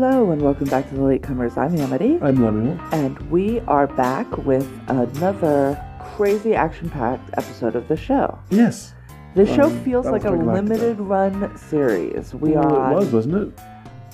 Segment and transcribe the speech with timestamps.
[0.00, 1.56] Hello and welcome back to the Latecomers.
[1.56, 2.78] I'm Amity, I'm Lemuel.
[2.92, 5.76] and we are back with another
[6.14, 8.38] crazy action-packed episode of the show.
[8.48, 8.94] Yes.
[9.34, 12.32] The show Um, feels like a limited run series.
[12.32, 12.92] We well, are.
[12.92, 13.60] It was, wasn't it?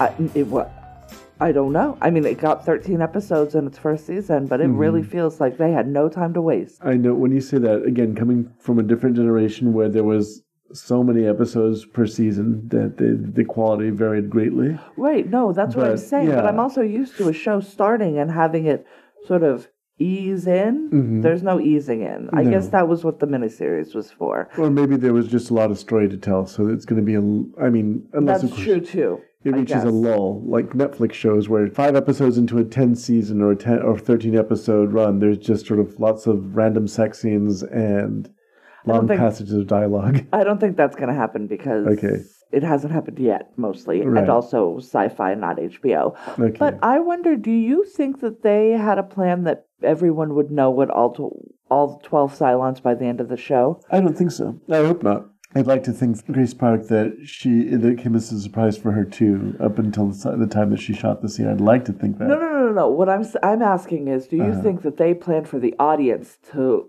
[0.01, 0.69] I, it wa
[1.39, 1.99] I don't know.
[2.01, 5.11] I mean, it got 13 episodes in its first season, but it really Mm-hmm.
[5.11, 6.79] feels like they had no time to waste.
[6.83, 10.44] I know when you say that, again, coming from a different generation where there was
[10.73, 14.79] so many episodes per season that the, the quality varied greatly.
[14.97, 15.29] Right?
[15.29, 16.31] No, that's what I'm But, saying.
[16.31, 16.47] But.
[16.47, 18.87] I'm also used to a show starting and having it
[19.27, 20.91] sort of ease in.
[20.91, 21.23] Mhm.
[21.23, 22.29] There's no easing in.
[22.33, 22.51] I No.
[22.51, 24.49] guess that was what the miniseries was for.
[24.59, 27.07] Or maybe there was just a lot of story to tell, so it's going to
[27.07, 27.65] be a.
[27.65, 29.21] I mean, unless That's course true too.
[29.45, 33.53] it reaches a lull, like Netflix shows where five episodes into a ten season or
[33.53, 37.63] a ten or thirteen episode run, there's just sort of lots of random sex scenes
[37.63, 38.29] and
[38.87, 40.25] long think- passages of dialogue.
[40.33, 42.23] I don't think that's going to happen because Okay.
[42.53, 44.21] it hasn't happened yet, mostly, Right.
[44.23, 46.15] and also sci-fi, not HBO.
[46.39, 46.57] Okay.
[46.59, 50.71] But I wonder, do you think that they had a plan that everyone would know
[50.71, 53.81] what all tw- all twelve Cylons by the end of the show?
[53.91, 54.61] I don't think so.
[54.71, 55.27] I hope not.
[55.57, 58.91] I'd like to think Grace Park that she that it came as a surprise for
[58.93, 59.57] her too.
[59.61, 62.27] Up until the, time that she shot the scene, I'd like to think that.
[62.29, 62.89] No, no, no, no, no.
[62.89, 64.63] What I'm I'm asking is, do you Uh-huh.
[64.63, 66.89] think that they planned for the audience to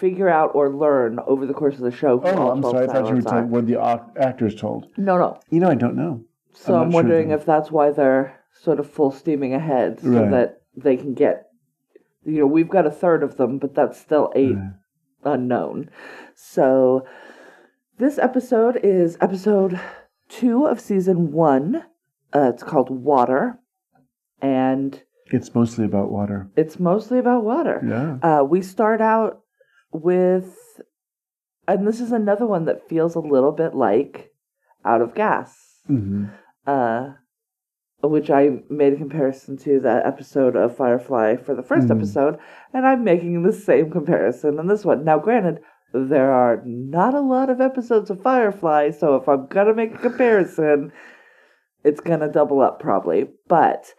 [0.00, 2.20] figure out or learn over the course of the show?
[2.24, 2.88] Oh, I'm sorry.
[2.88, 3.76] I thought you were talking what the
[4.20, 4.86] actors told.
[4.96, 5.38] No, no.
[5.50, 6.24] You know, I don't know.
[6.52, 10.00] So I'm I'm, not sure wondering if that's why they're sort of full steaming ahead,
[10.00, 10.30] so Right.
[10.30, 11.46] that they can get.
[12.24, 14.72] You know, we've got a third of them, but that's still eight Right.
[15.24, 15.90] unknown.
[16.34, 17.04] So
[17.98, 19.78] this episode is episode
[20.28, 21.84] two of season one.
[22.34, 23.58] Uh, it's called Water,
[24.42, 26.48] and It's mostly about water.
[26.56, 27.80] it's mostly about water.
[27.86, 28.18] Yeah.
[28.40, 29.39] Uh, we start out
[29.92, 30.80] with,
[31.68, 34.30] and this is another one that feels a little bit like
[34.84, 35.56] Out of Gas,
[35.86, 36.26] hmm
[36.66, 37.14] uh,
[38.02, 41.96] which I made a comparison to that episode of Firefly for the 1st Mhm.
[41.96, 42.38] episode,
[42.72, 45.04] and I'm making the same comparison in this one.
[45.04, 45.60] Now, granted,
[45.92, 49.98] there are not a lot of episodes of Firefly, so if I'm gonna make a
[49.98, 50.92] comparison,
[51.84, 53.28] it's gonna double up probably.
[53.48, 53.92] But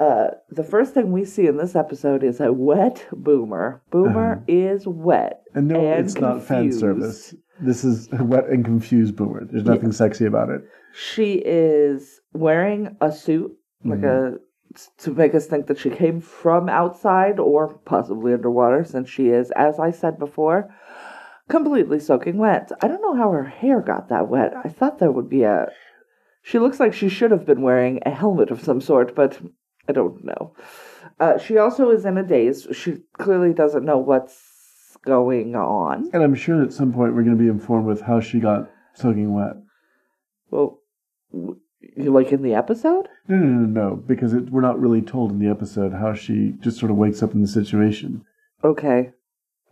[0.00, 3.82] uh, the first thing we see in this episode is a wet boomer.
[3.90, 4.44] Boomer Uh-huh.
[4.48, 5.42] is wet.
[5.54, 6.80] And no, and it's not fan confused.
[6.80, 7.34] service.
[7.60, 9.44] This is a wet and confused boomer.
[9.44, 10.62] There's nothing sexy about it.
[10.94, 13.52] She is wearing a suit,
[13.84, 14.38] like a
[14.98, 19.52] to make us think that she came from outside or possibly underwater, since she is,
[19.52, 20.68] as I said before,
[21.48, 22.72] completely soaking wet.
[22.82, 24.52] I don't know how her hair got that wet.
[24.64, 25.68] I thought there would be a.
[26.42, 29.40] She looks like she should have been wearing a helmet of some sort, but
[29.88, 30.54] I don't know.
[31.20, 32.66] Uh, she also is in a daze.
[32.72, 36.10] She clearly doesn't know what's going on.
[36.12, 38.70] And I'm sure at some point we're going to be informed with how she got
[38.94, 39.56] soaking wet.
[40.50, 40.80] Well,
[41.32, 41.60] w-
[41.96, 43.08] you like in the episode?
[43.28, 46.54] No, no, no, no, because it, we're not really told in the episode how she
[46.60, 48.24] just sort of wakes up in the situation.
[48.62, 49.10] Okay.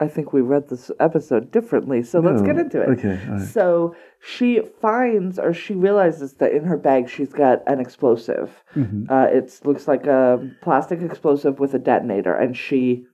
[0.02, 2.88] I think we read this episode differently, so let's get into it.
[2.98, 3.40] Okay, right.
[3.40, 8.64] So she finds or she realizes that in her bag she's got an explosive.
[8.74, 9.08] Mhm.
[9.08, 13.06] Uh, it looks like a plastic explosive with a detonator, and she,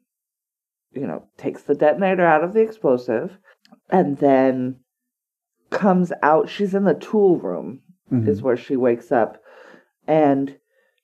[0.92, 3.36] you know, takes the detonator out of the explosive,
[3.90, 4.76] and then
[5.68, 6.48] comes out.
[6.48, 8.26] She's in the tool room, Mhm.
[8.26, 9.36] is where she wakes up,
[10.06, 10.56] and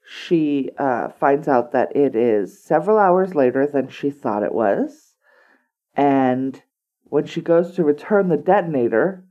[0.06, 5.03] she uh, finds out that it is several hours later than she thought it was.
[5.94, 6.60] And
[7.04, 9.24] when she goes to return the detonator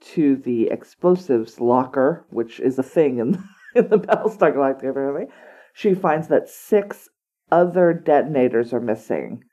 [0.00, 3.42] to the explosives locker, which is a thing in,
[3.74, 5.26] in the Battlestar Galactica, apparently,
[5.72, 7.08] she finds that six
[7.50, 9.44] other detonators are missing.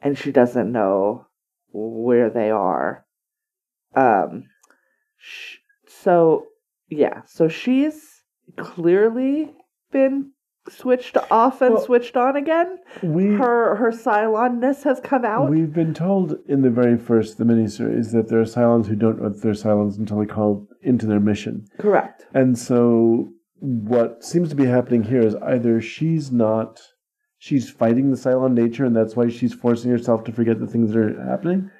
[0.00, 1.26] And she doesn't know
[1.72, 3.04] where they are.
[3.94, 4.44] Um,
[5.16, 6.46] sh- so,
[6.88, 8.22] yeah, so she's
[8.56, 9.54] clearly
[9.90, 10.32] been
[10.68, 12.78] switched off and Well, switched on again.
[13.02, 15.50] we Her her Cylonness has come out.
[15.50, 19.20] we've been told in the very first the miniseries that there are Cylons who don't
[19.20, 22.26] know that they're Cylons until they call into their mission, Correct.
[22.34, 23.28] and so
[23.60, 26.80] what seems to be happening here is either she's not
[27.38, 30.92] she's fighting the Cylon nature, and that's why she's forcing herself to forget the things
[30.92, 31.70] that are happening.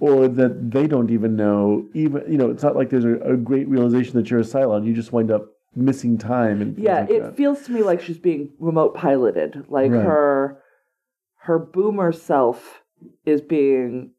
[0.00, 3.36] Or that they don't even know, even you know, it's not like there's a, a
[3.36, 4.84] great realization that you're a Cylon.
[4.84, 7.36] You just wind up missing time and Yeah, like it that.
[7.36, 9.64] feels to me like she's being remote piloted.
[9.68, 10.04] Like Right.
[10.04, 10.58] her
[11.38, 12.82] her boomer self
[13.26, 14.12] is being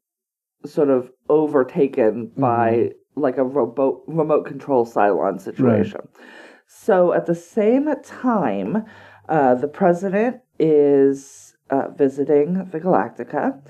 [0.64, 2.40] sort of overtaken Mm-hmm.
[2.40, 6.02] by like a remote remote control Cylon situation.
[6.66, 8.84] So at the same time,
[9.28, 13.60] uh, the president is uh, visiting the Galactica,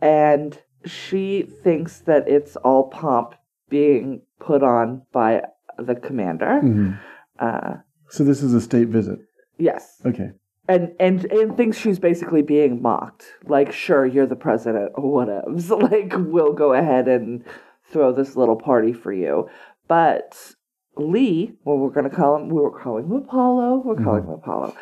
[0.00, 3.34] and she thinks that it's all pomp
[3.68, 5.42] being put on by
[5.78, 6.60] the commander.
[6.62, 6.98] Mhm.
[7.38, 7.76] Uh,
[8.08, 9.18] So this is a state visit.
[9.58, 10.00] Yes.
[10.04, 10.30] Okay.
[10.68, 13.24] and and and thinks she's basically being mocked.
[13.44, 15.70] Like, sure, you're the president, whatevs.
[15.90, 17.44] Like, we'll go ahead and
[17.90, 19.48] throw this little party for you.
[19.88, 20.54] But
[20.96, 22.48] Lee, well, we're gonna call him.
[22.48, 23.82] We were calling him Apollo.
[23.84, 24.74] We're calling him Apollo.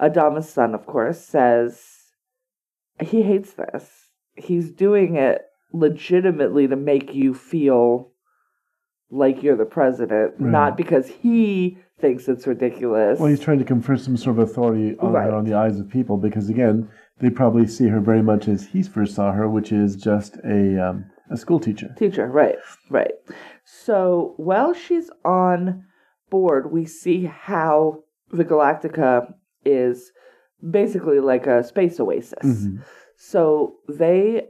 [0.00, 1.82] Adama's son, of course, says
[3.00, 3.90] he hates this.
[4.36, 5.42] He's doing it
[5.72, 8.12] legitimately to make you feel
[9.10, 10.50] like you're the president, Right.
[10.50, 13.18] not because he thinks it's ridiculous.
[13.18, 15.24] Well, he's trying to confer some sort of authority on Right.
[15.24, 16.88] her on the eyes of people because, again,
[17.20, 20.78] they probably see her very much as he first saw her, which is just a
[20.86, 21.94] um, a school teacher.
[21.96, 22.56] Teacher, right,
[22.90, 23.12] right.
[23.64, 25.84] So while she's on
[26.28, 29.32] board, we see how the Galactica
[29.64, 30.12] is
[30.78, 32.66] basically like a space oasis.
[32.66, 32.82] Mhm.
[33.16, 34.48] So they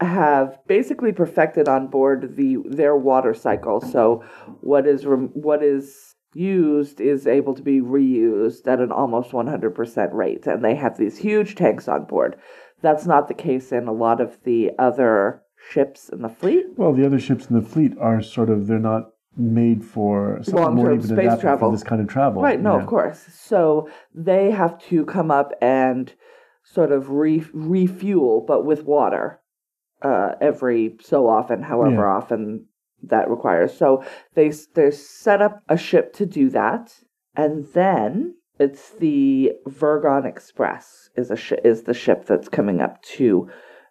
[0.00, 3.80] have basically perfected on board the their water cycle.
[3.80, 4.22] So
[4.60, 10.12] what is rem- what is used is able to be reused at an almost 100%
[10.12, 12.36] rate and they have these huge tanks on board.
[12.82, 16.66] That's not the case in a lot of the other ships in the fleet.
[16.76, 20.58] Well, the other ships in the fleet are sort of they're not made for some
[20.58, 21.68] of them Long-term even space travel.
[21.70, 22.42] for this kind of travel.
[22.42, 22.80] Right, no, Yeah.
[22.82, 23.20] of course.
[23.32, 26.12] So they have to come up and
[26.64, 29.40] sort of re- refuel, but with water
[30.02, 32.16] uh, every so often, however Yeah.
[32.16, 32.66] often
[33.02, 33.72] that requires.
[33.76, 34.04] So
[34.34, 36.94] they they set up a ship to do that,
[37.36, 43.00] and then it's the Virgon Express is a shi is the ship that's coming up
[43.02, 43.48] to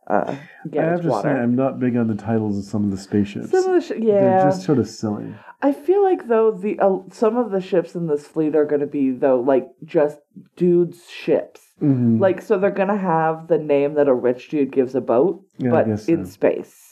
[0.08, 1.30] uh, I get have to water.
[1.30, 3.52] say, I'm not big on the titles of some of the spaceships.
[3.52, 5.34] Some of the sh- They're yeah, just sort of silly.
[5.62, 8.80] I feel like though the uh, some of the ships in this fleet are going
[8.82, 10.20] to be though like just
[10.56, 11.62] dudes ships.
[11.82, 12.20] Mhm.
[12.20, 15.44] Like so they're going to have the name that a rich dude gives a boat,
[15.58, 16.87] Yeah, but guess in space.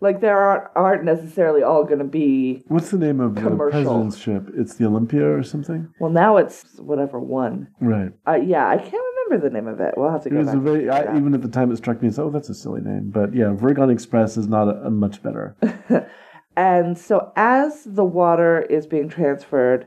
[0.00, 3.82] Like there aren't aren't necessarily all going to be What's the name of the Commercial.
[3.82, 4.48] president's ship?
[4.56, 5.92] It's the Olympia or something?
[6.00, 7.68] well now it's whatever one.
[7.80, 8.12] Right.
[8.26, 9.94] Uh, yeah, I can't remember the name of it.
[9.96, 10.56] We'll have to It go was back.
[10.58, 13.10] very, I, even at the time it struck me as, oh, that's a silly name.
[13.10, 15.56] But yeah, Virgon Express is not a, a much better.
[16.56, 19.86] And so as the water is being transferred,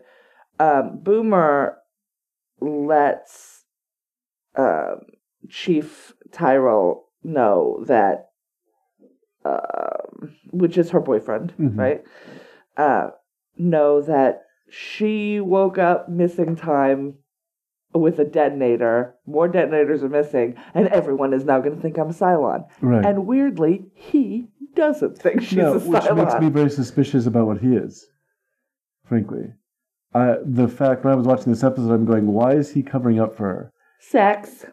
[0.60, 1.78] um, Boomer
[2.62, 3.64] lets
[4.58, 5.02] um,
[5.50, 8.30] Chief Tyrol know that,
[9.46, 11.78] um which is her boyfriend, Mhm.
[11.78, 12.04] right?
[12.78, 13.10] Uh,
[13.58, 17.16] know that she woke up missing time
[17.94, 19.16] with a detonator.
[19.28, 22.66] More detonators are missing, and everyone is now going to think I'm a Cylon.
[22.82, 23.06] Right.
[23.06, 26.16] And weirdly, he doesn't think she's no, a Cylon.
[26.16, 28.08] which makes me very suspicious about what he is,
[29.06, 29.54] frankly.
[30.16, 33.20] I, the fact when I was watching this episode, I'm going, why is he covering
[33.20, 33.74] up for her?
[34.00, 34.66] Sex.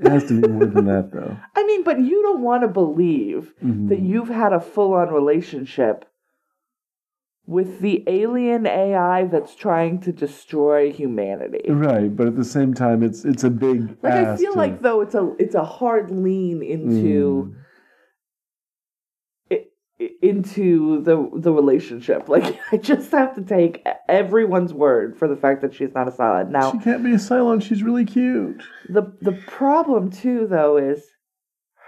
[0.00, 1.36] It has to be more than that, though.
[1.56, 3.88] I mean, but you don't want to believe Mhm.
[3.88, 6.04] that you've had a full on relationship
[7.46, 11.70] with the alien AI that's trying to destroy humanity.
[11.70, 13.96] Right, but at the same time, it's it's a big.
[14.02, 17.54] Like I feel to- like though it's a it's a hard lean into Mm.
[20.22, 22.28] Into the the relationship.
[22.28, 26.10] Like I just have to take everyone's word for the fact that she's not a
[26.10, 26.50] Cylon.
[26.50, 27.62] Now she can't be a Cylon.
[27.62, 28.62] She's really cute.
[28.88, 31.04] The the problem too though is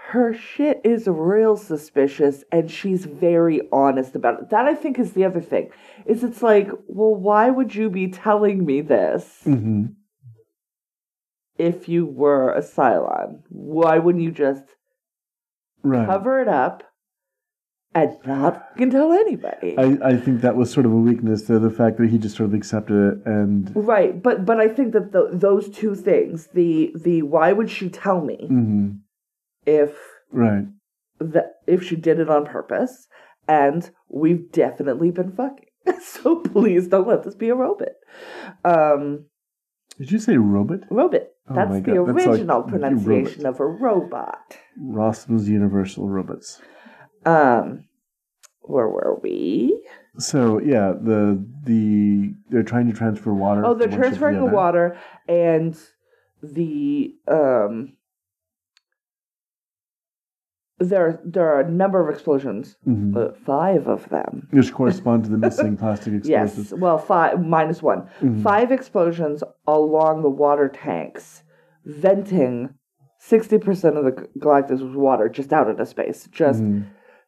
[0.07, 4.49] her shit is real suspicious and she's very honest about it.
[4.49, 5.69] That I think is the other thing.
[6.05, 9.85] Is it's like, well, why would you be telling me this hmm
[11.57, 13.43] if you were a Cylon?
[13.49, 14.63] Why wouldn't you just
[15.83, 16.05] Right.
[16.07, 16.83] cover it up
[17.93, 19.77] and not fucking tell anybody?
[19.77, 22.35] I, I think that was sort of a weakness there, the fact that he just
[22.37, 26.47] sort of accepted it and right, but but I think that the, those two things,
[26.53, 28.99] the the why would she tell me Mhm.
[29.65, 29.95] if
[30.31, 30.65] right.
[31.19, 33.07] that if she did it on purpose,
[33.47, 35.65] and we've definitely been fucking.
[36.01, 37.89] so please don't let this be a robot.
[38.63, 39.25] Um,
[39.97, 40.81] Did you say robot?
[40.89, 41.23] robot.
[41.49, 44.57] Oh That's the God, that's like original pronunciation of a robot.
[44.79, 46.61] Rossum's Universal Robots.
[47.25, 47.85] Um,
[48.61, 49.83] where were we?
[50.17, 53.65] So yeah, the the they're trying to transfer water.
[53.65, 54.55] Oh, they're from one ship to transferring the other.
[54.55, 54.97] water,
[55.27, 55.77] and
[56.43, 57.93] the um.
[60.79, 62.75] There, there are a number of explosions.
[62.87, 63.15] Mhm.
[63.15, 64.47] Uh, five of them.
[64.49, 66.71] Which correspond to the missing plastic explosives.
[66.71, 66.79] Yes.
[66.79, 68.07] Well, five minus one.
[68.19, 68.41] Mhm.
[68.41, 71.43] Five explosions along the water tanks,
[71.85, 72.73] venting
[73.19, 76.27] sixty percent of the Galactica with water just out into space.
[76.31, 76.85] Just Mhm.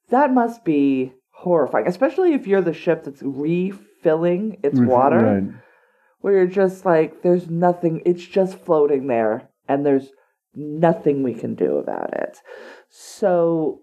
[0.09, 5.53] That must be horrifying, especially if you're the ship that's refilling its water, Right.
[6.21, 8.01] where you're just like, there's nothing.
[8.05, 10.11] It's just floating there, and there's
[10.55, 12.37] nothing we can do about it.
[12.89, 13.81] So.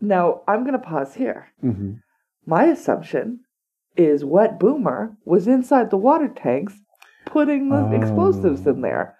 [0.00, 1.92] Now, I'm going to pause here hmm
[2.46, 3.40] my assumption
[3.98, 6.80] is Wet Boomer was inside the water tanks
[7.26, 7.90] putting the Oh.
[7.92, 9.14] explosives in there.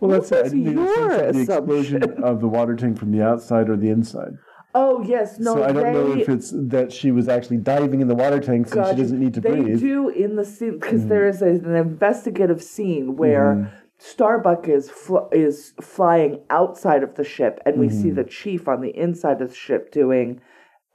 [0.00, 0.38] Well, that's it.
[0.38, 3.22] I was didn't think it was your the explosion of the water tank from the
[3.22, 4.32] outside or the inside.
[4.74, 8.00] Oh yes, no, so I don't they, know if it's that she was actually diving
[8.00, 9.76] in the water tank, and she doesn't need to they breathe.
[9.78, 9.80] Mm.
[9.80, 13.76] do in the scene because there is a, an investigative scene where Mm-hmm.
[14.02, 18.00] Starbuck is fl- is flying outside of the ship, and we Mm-hmm.
[18.00, 20.40] see the chief on the inside of the ship doing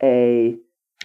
[0.02, 0.56] a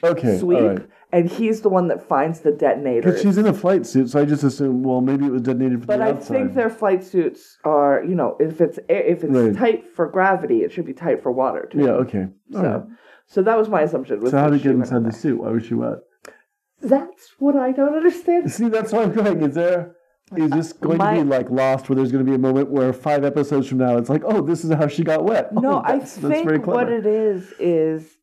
[0.03, 0.89] Okay, sweep, all right.
[1.13, 3.03] And he's the one that finds the detonator.
[3.11, 5.79] Because she's in a flight suit, so I just assume, well, maybe it was detonated
[5.81, 6.29] from But the I outside.
[6.29, 9.57] But I think their flight suits are, you know, if it's air- if it's Right.
[9.57, 11.79] tight for gravity, it should be tight for water too.
[11.81, 12.27] Yeah, okay.
[12.55, 12.83] All So, right.
[13.27, 14.21] so that was my assumption.
[14.21, 15.41] was So how did it get inside the suit?
[15.41, 15.99] Why was she wet?
[16.83, 18.51] That's what I don't understand.
[18.57, 19.43] See, that's why I'm going.
[19.43, 19.97] Is there
[20.37, 22.71] is this going My- to be like Lost, where there's going to be a moment
[22.71, 25.53] where five episodes from now, it's like, oh, this is how she got wet.
[25.53, 28.17] No, Oh, I that's, that's very think what it is is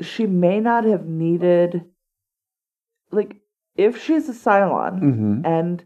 [0.00, 1.84] she may not have needed,
[3.10, 3.36] like,
[3.76, 5.84] if she's a Cylon hmm and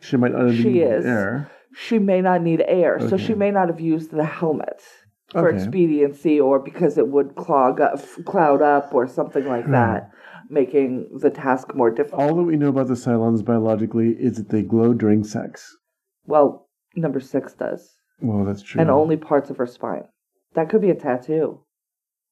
[0.00, 1.04] She might not She is.
[1.06, 1.50] air.
[1.72, 4.82] she may not need air, so she may not have used the helmet
[5.32, 5.56] for Okay.
[5.56, 10.10] expediency or because it would clog up, cloud up or something like that,
[10.48, 12.20] making the task more difficult.
[12.22, 15.76] All that we know about the Cylons biologically is that they glow during sex.
[16.26, 18.80] Well, number six does, Well, that's true.
[18.80, 20.04] and only parts of her spine.
[20.54, 21.63] That could be a tattoo.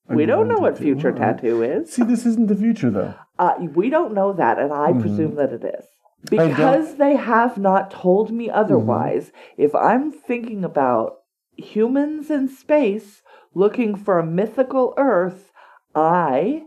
[0.08, 1.92] We don't know what future tattoo is.
[1.92, 3.14] See, this isn't the future, though.
[3.38, 5.00] Uh, we don't know that, and I Mhm.
[5.00, 5.86] presume that it is.
[6.30, 11.20] Because they have not told me otherwise, if I'm thinking about
[11.56, 13.22] humans in space
[13.54, 15.52] looking for a mythical Earth,
[15.94, 16.64] I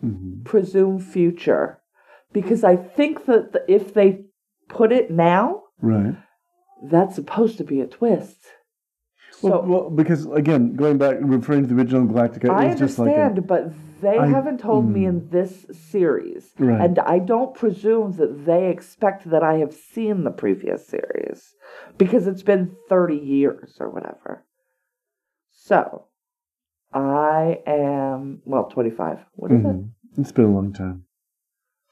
[0.00, 1.78] hmm presume future.
[2.32, 4.24] Because I think that the, if they
[4.68, 6.16] put it now, Right.
[6.82, 8.38] that's supposed to be a twist.
[9.42, 12.96] So Well, well, because again, going back, referring to the original Galactica, I it's just
[12.96, 15.08] like a, understand, but they I- haven't told me mm.
[15.08, 16.52] in this series.
[16.58, 16.80] Right.
[16.80, 21.56] And I don't presume that they expect that I have seen the previous series
[21.98, 24.44] because it's been 30 years or whatever.
[25.50, 26.04] So,
[26.92, 29.18] I am, well, 25.
[29.34, 29.66] What is it?
[29.66, 29.88] Mhm.
[30.18, 31.04] It's been a long time.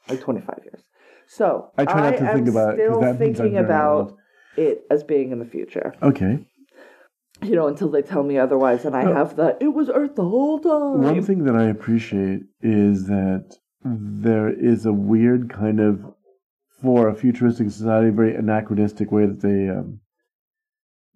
[0.07, 0.83] Like 25 years.
[1.27, 3.57] So, I try not to am think about it because still that means I'm thinking
[3.57, 4.17] about old.
[4.57, 5.93] it as being in the future.
[6.01, 6.45] Okay.
[7.43, 9.13] You know, until they tell me otherwise, and I No.
[9.13, 11.01] have the, it was Earth the whole time.
[11.01, 16.05] One thing that I appreciate is that there is a weird kind of,
[16.81, 19.99] for a futuristic society, very anachronistic way that they um,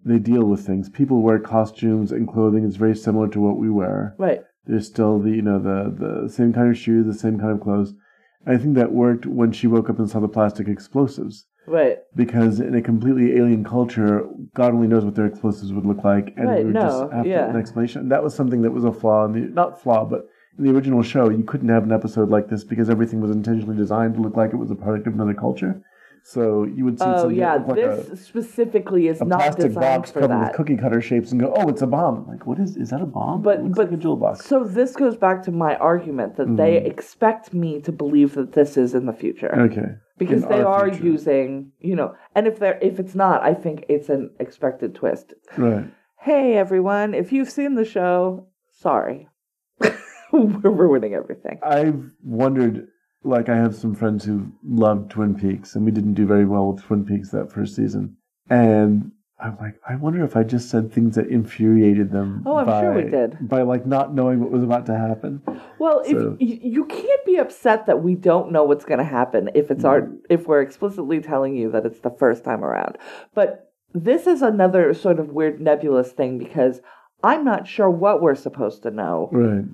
[0.04, 0.88] they deal with things.
[0.88, 4.14] People wear costumes and clothing It's very similar to what we wear.
[4.18, 4.42] Right.
[4.64, 7.60] There's still the you know the the same kind of shoes, the same kind of
[7.60, 7.94] clothes.
[8.46, 11.46] I think that worked when she woke up and saw the plastic explosives.
[11.66, 11.98] Right.
[12.14, 16.32] Because in a completely alien culture, God only knows what their explosives would look like,
[16.36, 17.50] and Right, we would no, just have to yeah.
[17.50, 18.08] an explanation.
[18.08, 21.02] That was something that was a flaw in the not flaw, but in the original
[21.02, 24.36] show, you couldn't have an episode like this because everything was intentionally designed to look
[24.36, 25.82] like it was a product of another culture.
[26.24, 27.54] So you would see Oh, something yeah.
[27.54, 30.46] like This specifically is a, a not plastic designed box for covered that.
[30.48, 32.76] with cookie cutter shapes, and go, "Oh, it's a bomb!" Like, what is?
[32.76, 33.42] Is that a bomb?
[33.42, 34.44] But- but- like a jewel box.
[34.44, 36.86] So this goes back to my argument that they Mhm.
[36.86, 39.94] expect me to believe that this is in the future Okay.
[40.18, 41.04] Because they are future.
[41.04, 45.34] using, you know, and if they're if it's not, I think it's an expected twist.
[45.56, 45.86] Right.
[46.18, 49.28] Hey everyone, if you've seen the show, sorry,
[50.32, 51.60] we're ruining everything.
[51.62, 52.88] I've wondered,
[53.24, 56.72] like, I have some friends who loved Twin Peaks, and we didn't do very well
[56.72, 58.16] with Twin Peaks that first season.
[58.48, 62.42] And I'm like, I wonder if I just said things that infuriated them.
[62.46, 63.36] Oh, I'm by, sure we did.
[63.46, 65.42] By, like, not knowing what was about to happen.
[65.78, 69.04] Well, if So- you, you can't be upset that we don't know what's going to
[69.04, 70.18] happen if it's our Mm.
[70.30, 72.96] if we're explicitly telling you that it's the first time around.
[73.34, 76.80] But this is another sort of weird nebulous thing because
[77.22, 79.64] I'm not sure what we're supposed to know Right.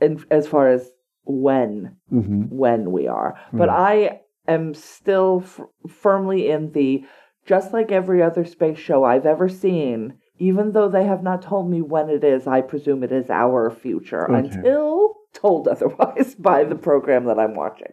[0.00, 0.92] And as far as
[1.24, 3.34] when hmm when we are.
[3.52, 4.20] But Right.
[4.46, 7.04] I am still f- firmly in the
[7.50, 10.14] just like every other space show I've ever seen.
[10.38, 13.70] Even though they have not told me when it is, I presume it is our
[13.72, 14.38] future Okay.
[14.38, 17.92] until told otherwise by the program that I'm watching.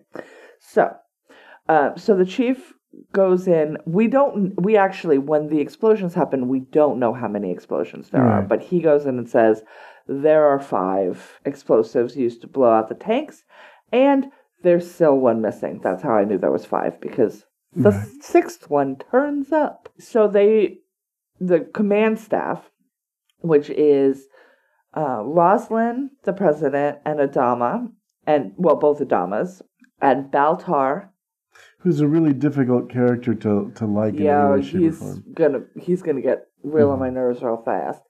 [0.60, 0.96] So,
[1.68, 2.72] uh, so the chief
[3.14, 3.78] goes in.
[3.88, 4.54] We don't.
[4.62, 8.42] We actually, when the explosions happen, we don't know how many explosions there are.
[8.44, 9.64] But he goes in and says
[10.08, 13.44] there are five explosives used to blow out the tanks,
[13.92, 14.28] and
[14.62, 15.80] there's still one missing.
[15.84, 17.44] That's how I knew there was five because
[17.78, 18.08] the Right.
[18.22, 19.90] sixth one turns up.
[20.00, 20.80] So they,
[21.40, 22.70] the command staff,
[23.40, 24.28] which is
[24.96, 27.92] uh, Roslin, the president, and Adama,
[28.26, 29.62] and well, both Adamas,
[30.02, 31.10] and Baltar.
[31.80, 35.20] Who's a really difficult character to, to like in Yeah, any way, shape, or he's
[35.36, 38.02] gonna he's gonna get real on my nerves real fast.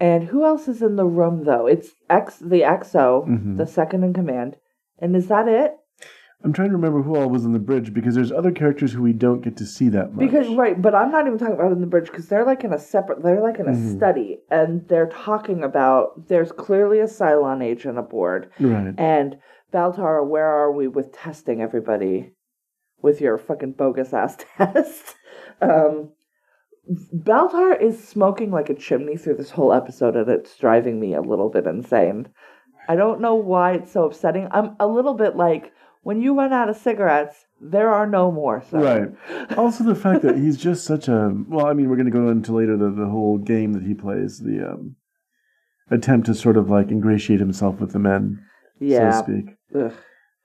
[0.00, 1.66] And who else is in the room though?
[1.66, 3.56] It's X, the XO, Mhm.
[3.58, 4.56] the second in command,
[4.98, 5.76] and is that it?
[6.44, 9.00] I'm trying to remember who all was on the bridge because there's other characters who
[9.02, 10.20] we don't get to see that much.
[10.30, 12.72] Because right, but I'm not even talking about in the bridge because they're like in
[12.74, 13.22] a separate.
[13.22, 13.96] They're like in a Mhm.
[13.96, 16.28] study, and they're talking about.
[16.28, 18.94] There's clearly a Cylon agent aboard, right.
[18.98, 19.38] and
[19.72, 22.32] Baltar, where are we with testing everybody
[23.00, 25.16] with your fucking bogus ass test?
[25.62, 26.10] um,
[27.16, 31.22] Baltar is smoking like a chimney through this whole episode, and it's driving me a
[31.22, 32.28] little bit insane.
[32.86, 34.48] I don't know why it's so upsetting.
[34.50, 35.72] I'm a little bit like
[36.04, 38.62] when you run out of cigarettes, there are no more.
[38.70, 38.78] So.
[38.78, 39.56] Right.
[39.58, 41.66] Also, the fact that he's just such a well.
[41.66, 44.38] I mean, we're going to go into later the the whole game that he plays,
[44.38, 44.96] the um,
[45.90, 48.44] attempt to sort of like ingratiate himself with the men,
[48.78, 49.10] Yeah.
[49.10, 49.56] so to speak.
[49.74, 49.92] Ugh.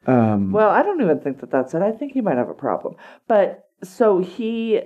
[0.07, 1.81] Um, Well, I don't even think that that's it.
[1.81, 2.95] I think he might have a problem.
[3.27, 4.81] But so he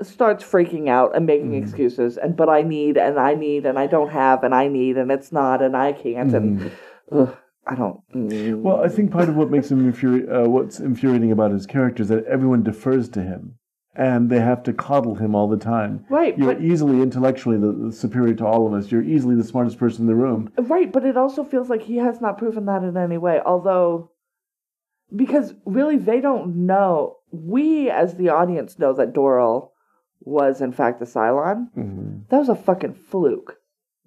[0.00, 1.62] starts freaking out and making Mhm.
[1.62, 4.96] excuses and but I need and I need and I don't have and I need
[4.96, 6.70] and it's not and I can't and mhm.
[7.10, 7.36] ugh,
[7.70, 8.00] I don't.
[8.14, 8.60] mm.
[8.62, 12.02] well, I think part of what makes him infuri- uh, what's infuriating about his character
[12.02, 13.56] is that everyone defers to him,
[13.94, 16.04] and they have to coddle him all the time.
[16.08, 18.90] right, You're but easily intellectually the, the superior to all of us.
[18.90, 20.50] You're easily the smartest person in the room.
[20.56, 23.40] right, but it also feels like he has not proven that in any way.
[23.44, 24.12] Although,
[25.14, 27.16] because really they don't know.
[27.30, 29.70] We as the audience know that Doral
[30.20, 31.68] was in fact a Cylon.
[31.76, 32.28] Mhm.
[32.30, 33.56] That was a fucking fluke.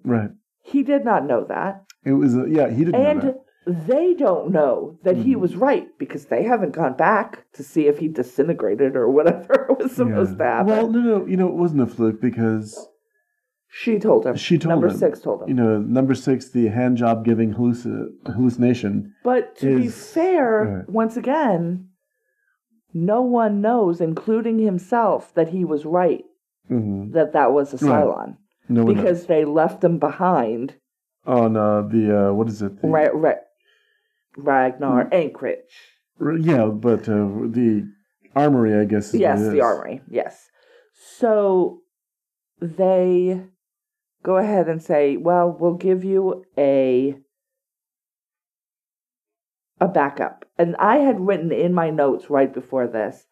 [0.04, 0.30] Right.
[0.64, 1.84] He did not know that.
[2.04, 2.68] It was a, yeah.
[2.68, 3.36] He didn't know And that.
[3.66, 5.40] They don't know that he Mhm.
[5.40, 9.92] was right because they haven't gone back to see if he disintegrated or whatever was
[9.92, 10.50] supposed to Yeah.
[10.56, 10.66] happen.
[10.66, 11.26] Well, no, no.
[11.26, 12.88] You know, it wasn't a fluke because
[13.68, 14.34] she told him.
[14.36, 14.96] She told him Number him.
[14.96, 15.48] six told him.
[15.48, 19.14] you know, number six, the hand job giving halluci- hallucination.
[19.22, 20.90] but to be fair, right.
[20.90, 21.88] once again,
[22.92, 26.24] no one knows, including himself, that he was right.
[26.70, 27.12] Mm-hmm.
[27.12, 28.04] That that was a Right.
[28.04, 28.36] Cylon
[28.68, 30.74] No one because they left him behind.
[31.26, 32.80] on uh, the uh, what is it?
[32.82, 33.34] The, right, Ra-
[34.36, 35.12] Ragnar Hmm.
[35.14, 35.58] Anchorage.
[36.40, 37.88] yeah, but uh, the
[38.34, 39.12] armory, I guess.
[39.14, 40.02] Is yes, the armory.
[40.08, 40.48] Yes.
[41.18, 41.82] So
[42.60, 43.42] they
[44.22, 47.16] go ahead and say, "Well, we'll give you a
[49.80, 53.26] a backup." And I had written in my notes right before this,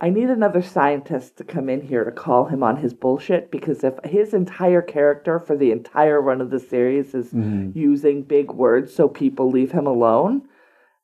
[0.00, 3.84] I need another scientist to come in here to call him on his bullshit because
[3.84, 7.74] if his entire character for the entire run of the series is Mhm.
[7.74, 10.42] using big words so people leave him alone,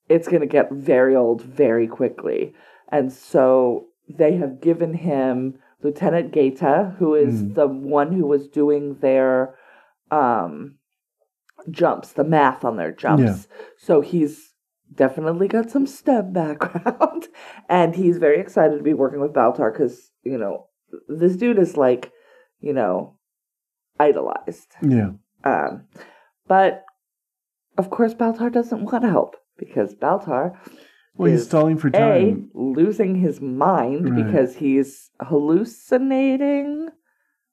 [0.08, 2.52] it's going to get very old very quickly.
[2.88, 7.54] And so they have given him Lieutenant Gaeta, who is Mhm.
[7.54, 9.54] the one who was doing their
[10.10, 10.74] um,
[11.70, 13.46] jumps, the math on their jumps.
[13.76, 14.49] So he's
[14.94, 17.28] definitely got some STEM background.
[17.68, 20.66] and he's very excited to be working with Baltar because, you know,
[21.08, 22.12] this dude is like,
[22.60, 23.16] you know,
[23.98, 24.72] idolized.
[24.82, 25.10] Yeah.
[25.44, 25.84] Um,
[26.46, 26.84] but
[27.78, 30.54] of course, Baltar doesn't want to help because Baltar
[31.14, 32.50] Well, he's is stalling for a time.
[32.54, 34.26] losing his mind Right.
[34.26, 36.88] because he's hallucinating,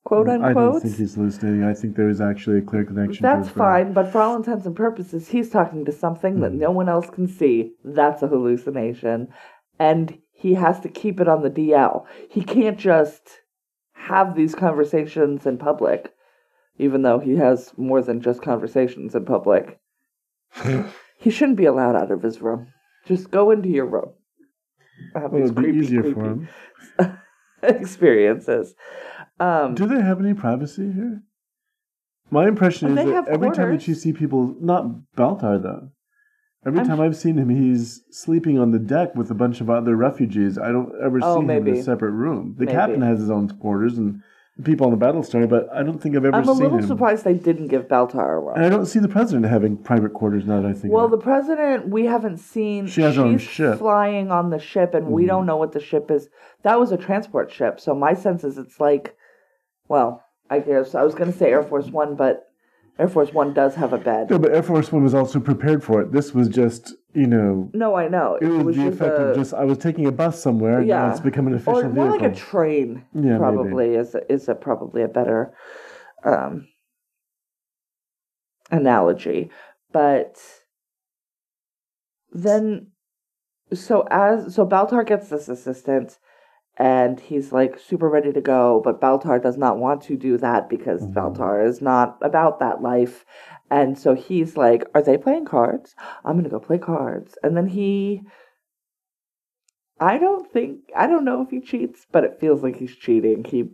[0.08, 1.63] quote I don't think he's hallucinating.
[1.65, 3.24] I think there is actually a clear connection.
[3.24, 6.60] That's fine, but for all intents and purposes, he's talking to something that Mhm.
[6.60, 7.74] no one else can see.
[7.84, 9.28] That's a hallucination.
[9.80, 12.06] And he has to keep it on the DL.
[12.30, 13.41] He can't just
[13.93, 16.13] have these conversations in public,
[16.78, 19.78] even though he has more than just conversations in public.
[21.17, 22.67] he shouldn't be allowed out of his room.
[23.06, 24.12] Just go into your room.
[25.15, 26.48] Have Well, these creepy, easier creepy for him.
[27.63, 28.74] experiences.
[29.39, 31.21] Um, Do they have any privacy here?
[32.30, 35.89] My impression is They that every time that you see people, not Baltar though.
[36.65, 39.69] Every I'm time I've seen him, he's sleeping on the deck with a bunch of
[39.69, 40.58] other refugees.
[40.58, 42.56] I don't ever Oh, see him in a separate room.
[42.58, 42.76] The Maybe.
[42.76, 44.21] captain has his own quarters and
[44.58, 46.80] the people on the battle star, but I don't think I've ever I'm a little
[46.80, 46.88] him.
[46.88, 48.56] surprised they didn't give Baltar a.
[48.56, 50.91] And I don't see the president having private quarters now that I think.
[50.93, 52.88] Well, of the president, we haven't seen.
[52.88, 53.78] She has her own ship.
[53.78, 55.28] flying on the ship, and we Mhm.
[55.28, 56.28] don't know what the ship is.
[56.63, 59.15] That was a transport ship, so my sense is it's like,
[59.88, 62.43] well, I guess I was going to say Air Force One, but
[63.00, 64.30] Air Force One does have a bed.
[64.30, 66.12] no, but Air Force One was also prepared for it.
[66.12, 68.38] This was just, you know, No, I know.
[68.41, 71.06] it was, the effect a, of just I was taking a bus somewhere, and now
[71.06, 71.12] Yeah.
[71.12, 72.28] it's become an official or more vehicle.
[72.28, 73.06] like a train.
[73.13, 73.38] yeah, maybe.
[73.39, 75.54] probably is a, is a probably a better
[76.23, 76.67] um,
[78.71, 79.50] analogy,
[79.91, 80.38] but
[82.32, 82.88] then
[83.73, 86.17] so as so Baltar gets this assistant
[86.80, 90.70] and he's like super ready to go, but Baltar does not want to do that
[90.70, 91.13] because Mhm.
[91.13, 93.26] Baltar is not about that life.
[93.70, 95.96] And so he's like, Are they playing cards?
[96.24, 97.38] I'm gonna go play cards.
[97.44, 98.22] And then he
[100.00, 103.44] I don't think I don't know if he cheats, but it feels like he's cheating.
[103.44, 103.70] He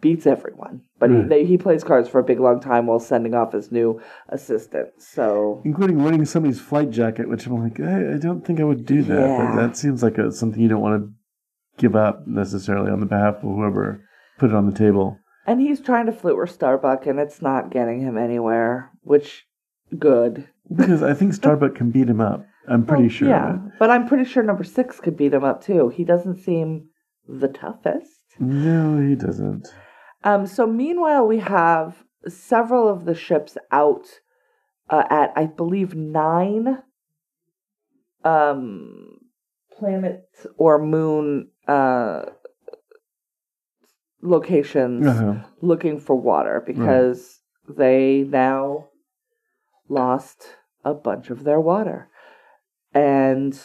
[0.00, 0.82] beats everyone.
[0.98, 3.70] But he they, he plays cards for a big long time while sending off his
[3.70, 4.88] new assistant.
[4.98, 8.86] So including winning somebody's flight jacket, which I'm like, I, I don't think I would
[8.86, 9.36] do that.
[9.38, 9.56] Yeah.
[9.56, 11.12] That seems like a, something you don't want to
[11.76, 14.02] give up necessarily on the behalf of whoever
[14.38, 15.18] put it on the table.
[15.46, 18.90] and he's trying to flirt with Starbuck, and it's not getting him anywhere.
[19.02, 19.46] Which
[19.98, 20.48] good.
[20.74, 22.44] Because I think Starbuck can beat him up.
[22.68, 23.28] I'm pretty Well, sure.
[23.28, 25.88] Yeah, but I'm pretty sure number six could beat him up too.
[25.90, 26.88] He doesn't seem
[27.28, 28.10] the toughest.
[28.40, 29.68] No, he doesn't.
[30.24, 34.06] Um, so meanwhile, we have several of the ships out
[34.90, 36.78] uh, at, I believe, nine
[38.24, 39.18] um,
[39.78, 40.24] planet
[40.56, 42.22] or moon uh,
[44.22, 45.34] locations Uh-huh.
[45.60, 48.88] looking for water because they now
[49.88, 52.08] lost a bunch of their water
[52.94, 53.58] and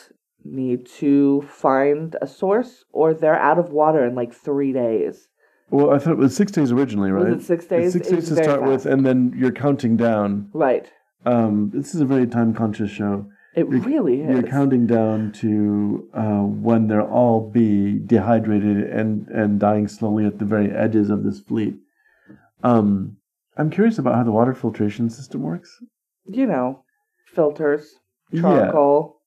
[0.43, 5.27] need to find a source or they're out of water in like three days.
[5.69, 7.29] Well, I thought it was six days originally, right?
[7.29, 7.93] Was it six It's days?
[7.93, 10.49] Six days was to start with, and then you're counting down.
[10.53, 10.91] Right.
[11.25, 13.27] Um, this is a very time conscious show.
[13.55, 14.29] It You're- really is.
[14.29, 20.39] You're counting down to uh, when they'll all be dehydrated and, and dying slowly at
[20.39, 21.75] the very edges of this fleet.
[22.63, 23.17] Um,
[23.57, 25.79] I'm curious about how the water filtration system works.
[26.27, 26.83] you know,
[27.25, 27.95] filters,
[28.31, 28.41] Yeah.
[28.41, 29.17] charcoal.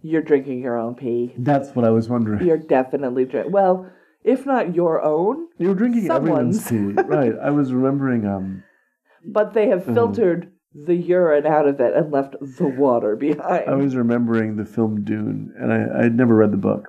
[0.00, 1.34] You're drinking your own pee.
[1.36, 2.46] That's what I was wondering.
[2.46, 3.52] You're definitely drinking.
[3.52, 3.90] Well,
[4.24, 7.08] if not your own, you're drinking everyone's tea, Someone's.
[7.08, 7.34] right?
[7.42, 8.24] I was remembering.
[8.26, 8.62] Um,
[9.26, 9.94] but they have Mhm.
[9.94, 10.52] filtered
[10.84, 13.64] the urine out of it and left the water behind.
[13.68, 16.88] I was remembering the film Dune, and I I had never read the book,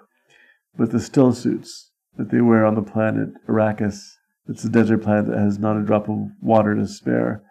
[0.77, 4.15] but the still suits that they wear on the planet Arrakis.
[4.47, 7.43] It's a desert planet that has not a drop of water to spare.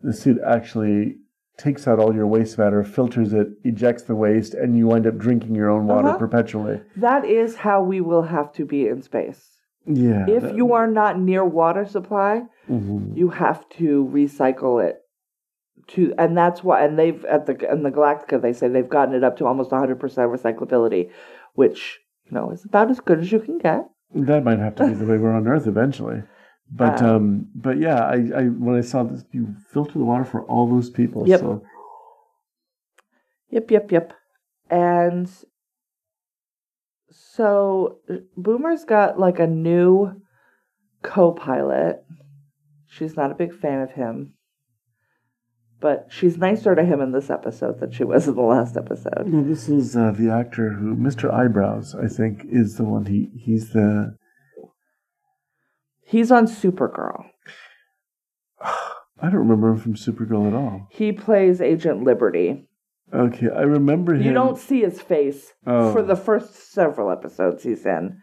[0.00, 1.16] The suit actually
[1.56, 5.16] takes out all your waste matter, filters it, ejects the waste, and you wind up
[5.16, 6.18] drinking your own water Uh-huh.
[6.18, 6.80] perpetually.
[6.96, 9.58] that is how we will have to be in space.
[9.86, 10.26] Yeah.
[10.28, 13.16] If that- you are not near water supply, Mhm.
[13.16, 14.96] you have to recycle it
[15.88, 19.14] to and that's why and they've at the in the galactica they say they've gotten
[19.14, 21.10] it up to almost 100% recyclability
[21.54, 24.86] which you know is about as good as you can get That might have to
[24.86, 26.22] be the way we're on Earth eventually.
[26.70, 30.24] But Um, um, but yeah, I, I when I saw this, you filter the water
[30.24, 31.28] for all those people.
[31.28, 31.40] Yep.
[31.40, 31.62] So
[33.50, 34.12] yep yep yep
[34.68, 35.30] and
[37.10, 37.98] so
[38.36, 40.20] boomer's got like a new
[41.02, 42.04] co-pilot
[42.86, 44.34] she's not a big fan of him
[45.80, 49.26] but she's nicer to him in this episode than she was in the last episode
[49.26, 51.32] No, this is uh, the actor who, Mr.
[51.32, 53.06] Eyebrows, I think, is the one.
[53.06, 54.16] He he's the.
[56.02, 57.24] he's on supergirl
[58.60, 60.88] I don't remember him from Supergirl at all.
[60.90, 62.66] He plays Agent Liberty.
[63.12, 64.22] Okay, I remember him.
[64.22, 65.92] You don't see his face Oh.
[65.92, 68.20] for the first several episodes he's in.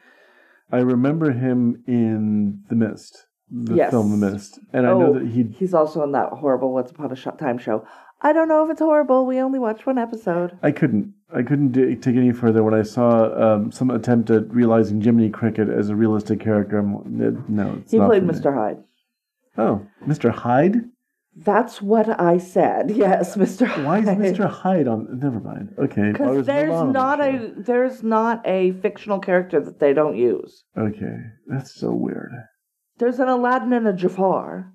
[0.72, 3.92] I remember him in The Mist, the Yes.
[3.92, 5.14] film The Mist, and I know Oh.
[5.20, 5.44] that he.
[5.44, 7.84] He's also in that horrible Once Upon a Sh- Time show.
[8.22, 9.26] I don't know if it's horrible.
[9.26, 10.58] We only watched one episode.
[10.64, 11.14] I couldn't.
[11.34, 15.30] I couldn't d- take any further when I saw um, some attempt at realizing Jiminy
[15.30, 16.78] Cricket as a realistic character.
[16.78, 18.34] I'm, no, it's He played for me.
[18.40, 18.54] Mr.
[18.54, 18.84] Hyde.
[19.58, 20.30] Oh, Mr.
[20.32, 20.82] Hyde.
[21.36, 22.92] That's what I said.
[22.96, 23.66] Yes, Mr.
[23.86, 24.50] Why is Mr.
[24.50, 25.20] Hyde on?
[25.20, 25.74] Never mind.
[25.80, 30.64] Okay, Because there's not the a there's not a fictional character that they don't use.
[30.78, 32.32] Okay, that's so weird.
[33.02, 34.72] There's an Aladdin and a Jafar.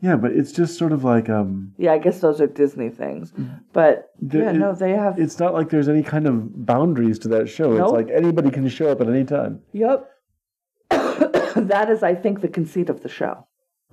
[0.00, 1.72] Yeah, but it's just sort of like um.
[1.76, 3.32] Yeah, I guess those are Disney things.
[3.72, 5.18] But There- yeah, it- no, they have.
[5.18, 7.72] It's not like there's any kind of boundaries to that show.
[7.72, 9.60] It's like anybody can show up at any time.
[9.72, 10.08] Yep.
[10.90, 13.48] that is, I think, the conceit of the show.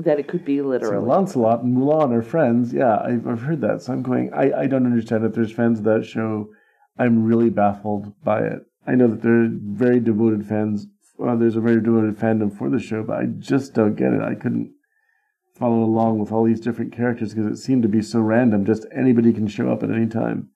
[0.00, 1.04] that it could be literally.
[1.04, 1.10] So.
[1.12, 2.72] Lancelot and Mulan are friends.
[2.72, 3.82] Yeah, I've, I've heard that.
[3.82, 6.48] So I'm going, I, I don't understand if there's fans of that show.
[6.98, 8.60] I'm really baffled by it.
[8.86, 10.86] I know that there are very devoted fans.
[11.24, 14.20] Uh, there's a very devoted fandom for the show, but I just don't get it.
[14.20, 14.72] I couldn't
[15.58, 18.64] follow along with all these different characters because it seemed to be so random.
[18.66, 20.50] Just anybody can show up at any time.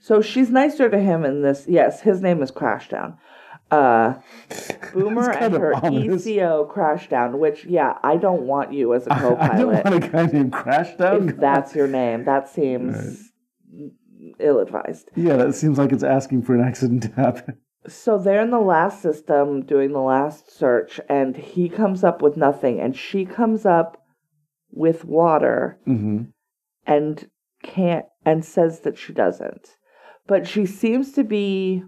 [0.00, 1.66] So she's nicer to him in this.
[1.68, 3.18] Yes, his name is Crashdown.
[3.70, 4.14] Uh,
[4.92, 6.26] Boomer and her ominous.
[6.26, 10.26] Crashdown, Crashdown, which, yeah, I don't want you as a I don't want a guy
[10.26, 11.30] named Crashdown.
[11.30, 13.30] if that's your name, that seems
[14.38, 15.10] ill-advised.
[15.16, 17.58] yeah, that seems like it's asking for an accident to happen.
[17.86, 22.36] So they're in the last system doing the last search, and he comes up with
[22.36, 23.98] nothing, and she comes up
[24.70, 26.22] with water hmm
[26.84, 27.30] and
[27.62, 29.76] can't and says that she doesn't.
[30.26, 31.84] But she seems to be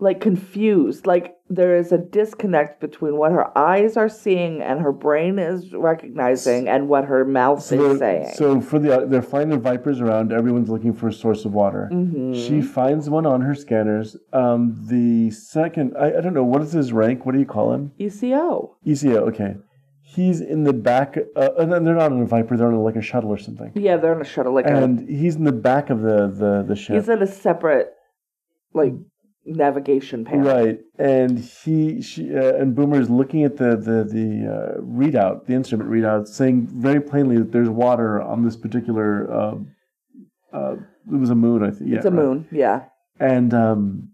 [0.00, 1.06] like confused.
[1.06, 5.72] Like there is a disconnect between what her eyes are seeing and her brain is
[5.74, 8.32] recognizing and what her mouth So, is saying.
[8.34, 10.32] so for the they're finding vipers around.
[10.32, 11.88] Everyone's looking for a source of water.
[11.92, 12.34] Mhm.
[12.34, 14.16] She finds one on her scanners.
[14.32, 17.26] Um, the second, I, I don't know what is his rank.
[17.26, 17.92] What do you call him?
[17.98, 18.76] ECO.
[18.84, 19.26] ECO.
[19.28, 19.56] Okay,
[20.02, 21.18] he's in the back.
[21.36, 22.56] Uh, and then they're not on a viper.
[22.56, 23.72] They're on like a shuttle or something.
[23.74, 24.54] Yeah, they're in a shuttle.
[24.54, 26.94] Like a, And he's in the back of the the the ship.
[26.96, 27.92] he's in a separate
[28.72, 28.94] like
[29.44, 30.46] navigation panel.
[30.46, 35.46] Right, and he, she, uh, and Boomer is looking at the the the uh, readout,
[35.46, 39.32] the instrument readout, saying very plainly that there's water on this particular.
[39.32, 39.54] Uh,
[40.52, 40.76] uh,
[41.12, 41.90] it was a moon, I think.
[41.90, 42.16] Yeah, it's a right.
[42.16, 42.48] moon.
[42.50, 42.84] Yeah.
[43.18, 44.10] and um,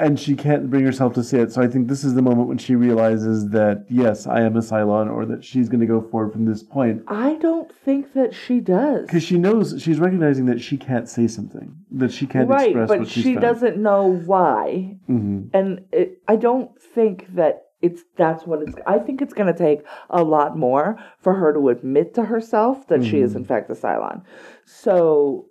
[0.00, 1.52] and she can't bring herself to say it.
[1.52, 4.60] So I think this is the moment when she realizes that yes, I am a
[4.60, 8.34] Cylon, or that she's going to go forward from this point I don't think that
[8.34, 9.06] she does.
[9.06, 12.88] because she knows she's recognizing that she can't say something, that she can't right, express
[12.88, 13.40] but what she found.
[13.42, 14.96] doesn't know why.
[15.06, 18.74] hmm and it, I don't think that it's that's what it's.
[18.86, 22.86] I think it's going to take a lot more for her to admit to herself
[22.88, 24.22] that she is in fact a Cylon.
[24.66, 25.46] So,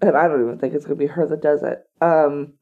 [0.00, 1.78] and I don't even think it's going to be her that does it.
[2.00, 2.54] Um.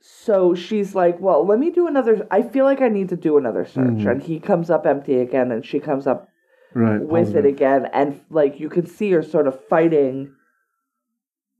[0.00, 2.26] So she's like, "Well, let me do another.
[2.30, 4.10] I feel like I need to do another search." Mhm.
[4.10, 6.28] And he comes up empty again, and she comes up
[6.74, 10.34] Right, with it again and like you can see her sort of fighting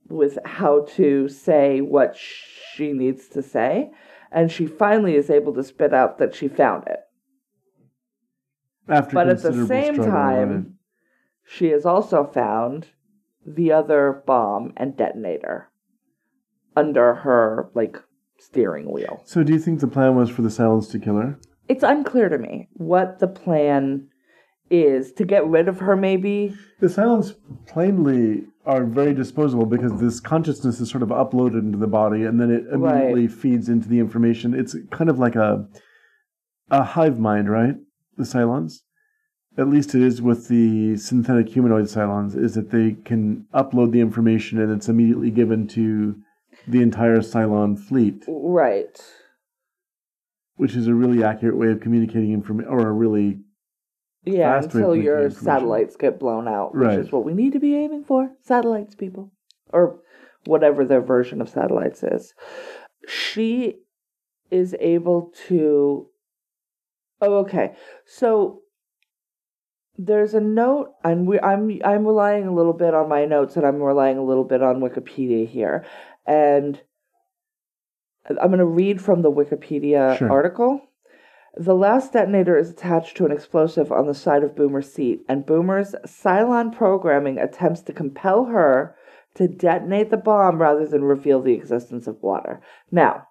[0.07, 3.91] with how to say what she needs to say
[4.31, 7.01] and she finally is able to spit out that she found it
[8.87, 10.67] After but at the same time right.
[11.43, 12.89] she has also found
[13.47, 15.71] the other bomb and detonator
[16.77, 17.99] under her like
[18.39, 21.39] steering wheel So, do you think the plan was for the Cylons to kill her?
[21.69, 24.09] it's unclear to me what the plan
[24.71, 27.35] is to get rid of her maybe The Cylons
[27.67, 32.39] plainly are very disposable because this consciousness is sort of uploaded into the body, and
[32.39, 34.53] then it immediately feeds into the information.
[34.55, 35.67] It's kind of like a
[36.71, 37.77] a hive mind, right?
[38.19, 38.81] The Cylons,
[39.57, 44.01] at least it is with the synthetic humanoid Cylons, is that they can upload the
[44.01, 46.17] information and it's immediately given to
[46.69, 49.01] the entire Cylon fleet, right
[50.59, 53.39] which is a really accurate way of communicating information, or a really
[54.25, 56.99] Yeah, fast way until your satellites get blown out, which Right.
[56.99, 58.33] is what we need to be aiming for.
[58.43, 59.31] Satellites, people.
[59.73, 60.01] Or
[60.47, 62.35] whatever their version of satellites is.
[63.07, 63.83] She
[64.51, 66.09] is able to.
[67.21, 67.75] Oh, okay.
[68.05, 68.63] So
[69.97, 73.67] there's a note, and we, I'm I'm relying a little bit on my notes, and
[73.67, 75.85] I'm relying a little bit on Wikipedia here,
[76.29, 76.83] and
[78.29, 80.31] I'm going to read from the Wikipedia Sure.
[80.31, 80.83] article.
[81.57, 85.47] The last detonator is attached to an explosive on the side of Boomer's seat, and
[85.47, 88.95] Boomer's Cylon programming attempts to compel her
[89.35, 92.61] to detonate the bomb rather than reveal the existence of water.
[92.93, 93.29] Now,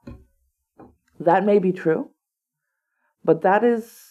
[1.20, 2.10] that may be true,
[3.24, 4.07] but that is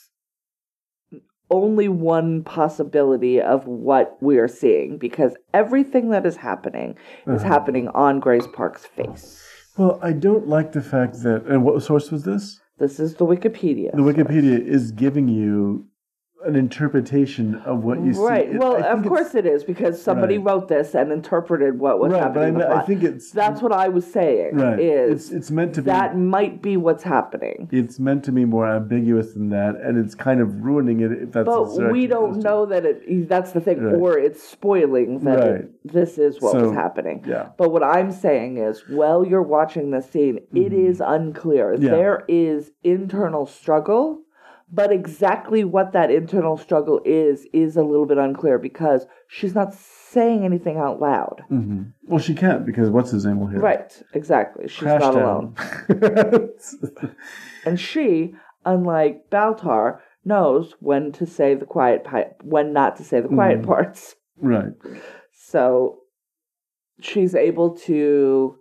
[1.50, 7.48] only one possibility of what we are seeing because everything that is happening is Uh-huh.
[7.48, 9.42] happening on Grace Park's face.
[9.78, 11.44] Well, I don't like the fact that.
[11.46, 12.60] And what source was this?
[12.78, 13.92] This is the Wikipedia.
[13.92, 15.86] The Wikipedia is giving you
[16.44, 18.20] an interpretation of what you see.
[18.20, 18.54] Right.
[18.58, 20.46] Well, of course it is because somebody Right.
[20.46, 22.62] wrote this and interpreted what was Right, but happening.
[22.62, 24.56] I, mean, I think it's That's what I was saying.
[24.56, 24.78] right.
[24.78, 25.86] Is it's it's meant to be.
[25.86, 30.14] that might be what's happening, it's meant to be more ambiguous than that, and it's
[30.14, 31.46] kind of ruining it if that's.
[31.48, 33.28] the but we don't know that it.
[33.28, 33.94] That's the thing, Right.
[33.96, 37.24] or it's spoiling that it- this is what was happening.
[37.26, 37.46] Yeah.
[37.56, 40.88] But what I'm saying is, while you're watching this scene, it Mhm.
[40.88, 41.74] is unclear.
[41.78, 41.90] Yeah.
[41.90, 44.20] There is internal struggle,
[44.72, 49.72] but exactly what that internal struggle is is a little bit unclear because she's not
[49.74, 51.42] saying anything out loud.
[51.48, 53.60] hmm Well, she can't because what's his name will hear.
[53.60, 54.68] Right, exactly.
[54.68, 55.54] She's Crash not down.
[55.88, 56.50] alone.
[57.64, 62.06] And she, unlike Baltar, knows when to say the quiet
[62.42, 63.66] when not to say the quiet Mhm.
[63.66, 64.14] parts.
[64.36, 64.72] right.
[65.32, 65.98] So
[67.00, 68.58] she's able to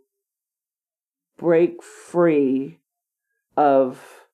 [1.37, 2.79] break free
[3.57, 4.24] of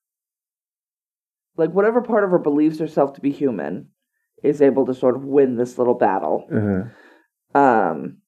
[1.56, 3.88] like whatever part of her believes herself to be human
[4.42, 6.46] is able to sort of win this little battle.
[6.52, 7.58] Uh-huh.
[7.58, 8.18] Um,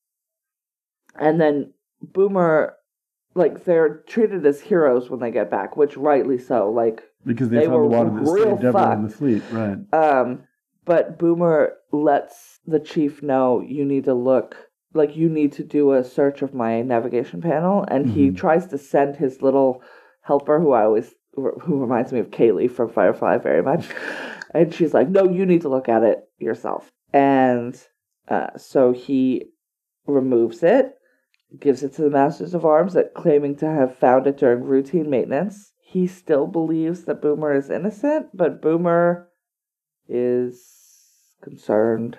[1.19, 2.75] and then Boomer,
[3.35, 6.71] like they're treated as heroes when they get back, which rightly so.
[6.71, 9.43] Like, Because they, They found the were water that real saved everyone in the fleet.
[9.51, 9.79] Right.
[9.93, 10.45] um,
[10.85, 14.57] but Boomer lets the chief know you need to look.
[14.93, 18.37] Like you need to do a search of my navigation panel, and he Mhm.
[18.37, 19.83] tries to send his little
[20.21, 23.87] helper, who I always, who reminds me of Kaylee from Firefly very much,
[24.55, 27.81] and she's like, "No, you need to look at it yourself." And
[28.29, 29.51] uh, so he
[30.07, 30.95] removes it,
[31.59, 35.73] gives it to the Masters of Arms, claiming to have found it during routine maintenance.
[35.81, 39.29] He still believes that Boomer is innocent, but Boomer
[40.09, 42.19] is concerned.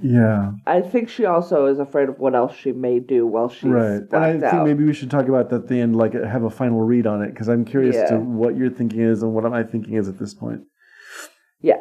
[0.00, 0.52] Yeah.
[0.66, 4.02] I think she also is afraid of what else she may do while she's right.
[4.02, 4.66] And I think out.
[4.66, 7.22] maybe we should talk about that at the end, like have a final read on
[7.22, 8.10] it, because I'm curious Yeah.
[8.10, 10.62] to what your thinking is and what my thinking is at this point.
[11.60, 11.80] Yeah.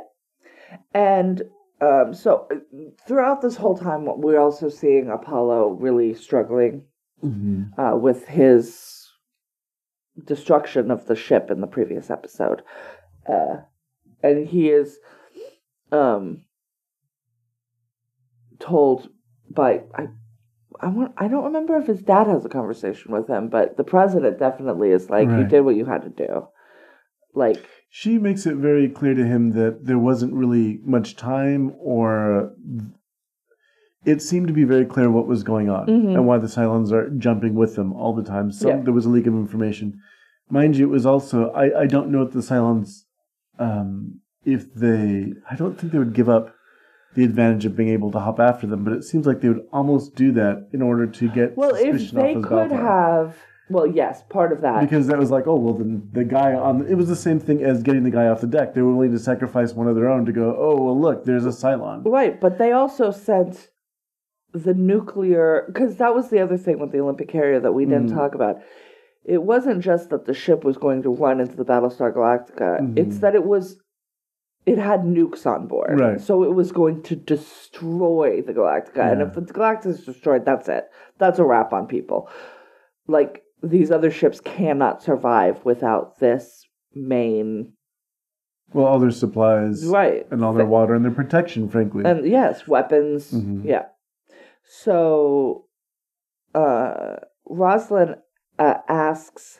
[0.94, 1.42] And
[1.82, 2.48] um, so
[3.08, 6.86] throughout this whole time, we're also seeing Apollo really struggling
[7.24, 7.80] Mm-hmm.
[7.80, 9.08] uh, with his
[10.26, 12.62] destruction of the ship in the previous episode.
[13.26, 13.62] Uh,
[14.22, 14.98] and he is
[15.94, 16.44] um,
[18.64, 19.10] told
[19.50, 20.08] by I,
[20.80, 23.84] I want I don't remember if his dad has a conversation with him, but the
[23.84, 26.48] president definitely is like, "You did what you had to do."
[27.36, 32.54] Like, She makes it very clear to him that there wasn't really much time, or
[34.06, 36.14] it seemed to be very clear what was going on Mhm.
[36.16, 38.52] and why the Cylons are jumping with them all the time.
[38.52, 38.82] So Yeah.
[38.82, 40.00] there was a leak of information.
[40.50, 43.06] Mind you, it was also I, I don't know if the Cylons,
[43.60, 46.54] um, if they, I don't think they would give up
[47.16, 49.66] the advantage of being able to hop after them, but it seems like they would
[49.72, 53.38] almost do that in order to get well, if they could have,
[53.70, 54.82] well, yes, part of that.
[54.82, 57.64] Because that was like, oh well, then the guy on it was the same thing
[57.64, 58.74] as getting the guy off the deck.
[58.74, 60.56] They were willing to sacrifice one of their own to go.
[60.58, 62.04] Oh well, look, there's a Cylon.
[62.06, 63.70] Right, but they also sent
[64.54, 68.10] the nuclear because that was the other thing with the Olympic carrier that we didn't
[68.12, 68.16] Mhm.
[68.16, 68.58] talk about.
[69.26, 72.98] It wasn't just that the ship was going to run into the Battlestar Galactica; Mhm.
[73.00, 73.80] it's that it was
[74.66, 76.22] it had nukes on board, Right.
[76.22, 80.70] So it was going to destroy the Galactica, and if the Galactica is destroyed, that's
[80.70, 80.86] it.
[81.18, 82.30] That's a wrap on people.
[83.08, 87.74] Like these other ships cannot survive without this main
[88.74, 92.06] Well, all their supplies, right and all their water and their protection, frankly.
[92.06, 93.32] and yes, weapons.
[93.32, 93.66] Mhm.
[93.66, 93.86] Yeah.
[94.64, 95.66] So,
[96.56, 98.16] uh, Roslin
[98.60, 99.60] uh, asks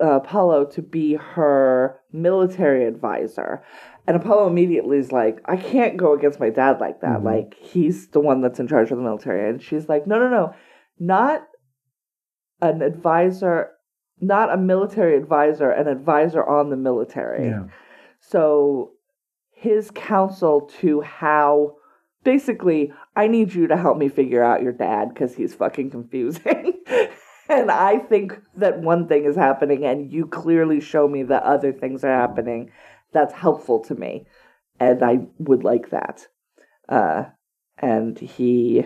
[0.00, 3.62] Apollo to be her military advisor,
[4.06, 7.20] and Apollo immediately is like, "I can't go against my dad like that.
[7.20, 7.24] Mhm.
[7.24, 10.28] Like he's the one that's in charge of the military." And she's like, "No, no,
[10.30, 10.54] no,
[10.98, 11.42] not
[12.62, 13.70] an advisor."
[14.18, 17.48] Not a military advisor, an advisor on the military.
[17.48, 17.64] yeah,
[18.18, 18.92] So
[19.50, 21.74] his counsel to how
[22.24, 26.80] basically I need you to help me figure out your dad because he's fucking confusing.
[27.48, 31.72] and I think that one thing is happening and you clearly show me that other
[31.72, 32.70] things are happening.
[33.12, 34.26] That's helpful to me.
[34.78, 36.26] And I would like that.
[36.88, 37.24] Uh,
[37.78, 38.84] and he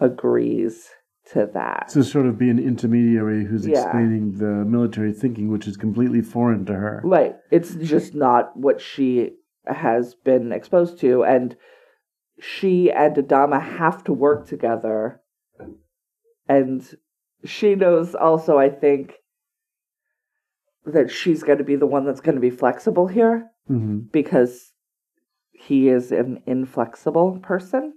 [0.00, 0.90] agrees
[1.32, 1.88] to that.
[1.88, 3.82] to sort of be an intermediary who's Yeah.
[3.82, 7.00] explaining the military thinking, which is completely foreign to her.
[7.04, 7.36] Right.
[7.50, 11.22] It's just not what she has been exposed to.
[11.22, 11.56] And
[12.40, 15.20] she and Adama have to work together.
[16.48, 16.82] And
[17.44, 19.14] she knows also, I think,
[20.84, 24.72] that she's going to be the one that's going to be flexible here hmm because
[25.52, 27.94] he is an inflexible person.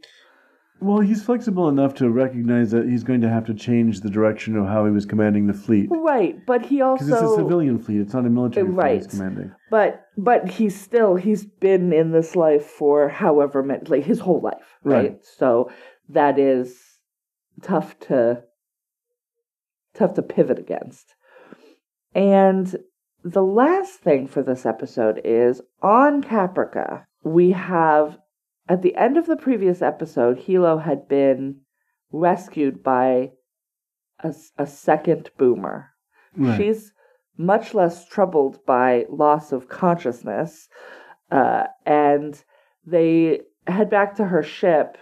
[0.79, 4.55] Well, he's flexible enough to recognize that he's going to have to change the direction
[4.55, 5.89] of how he was commanding the fleet.
[5.89, 6.45] Right.
[6.45, 8.95] But he also Because it's a civilian fleet; it's not a military fleet Right.
[8.97, 9.51] he's commanding.
[9.71, 14.41] But but he's still he's been in this life for however many like his whole
[14.41, 15.11] life, right?
[15.11, 15.25] Right.
[15.25, 15.71] So
[16.09, 16.77] that is
[17.61, 18.43] tough to
[19.95, 21.15] tough to pivot against.
[22.13, 22.75] And
[23.23, 28.17] the last thing for this episode is on Caprica, we have
[28.67, 31.61] at the end of the previous episode, Helo had been
[32.11, 33.31] rescued by
[34.57, 35.91] a second boomer.
[36.35, 36.57] Right.
[36.57, 36.93] She's
[37.37, 40.67] much less troubled by loss of consciousness.
[41.29, 42.41] Uh, and
[42.85, 44.97] they head back to her ship,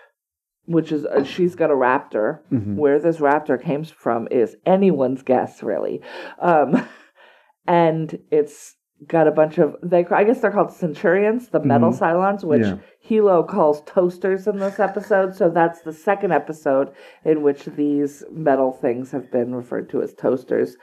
[0.65, 2.39] which is, uh, she's got a raptor.
[2.51, 2.75] Mhm.
[2.75, 6.01] Where this raptor came from is anyone's guess, really.
[6.39, 6.85] Um,
[7.67, 8.75] and it's
[9.07, 11.99] got a bunch of, they, I guess they're called centurions, the metal Mhm.
[11.99, 12.77] Cylons, which Yeah.
[13.09, 15.35] Helo calls toasters in this episode.
[15.35, 16.91] So that's the second episode
[17.25, 20.77] in which these metal things have been referred to as toasters.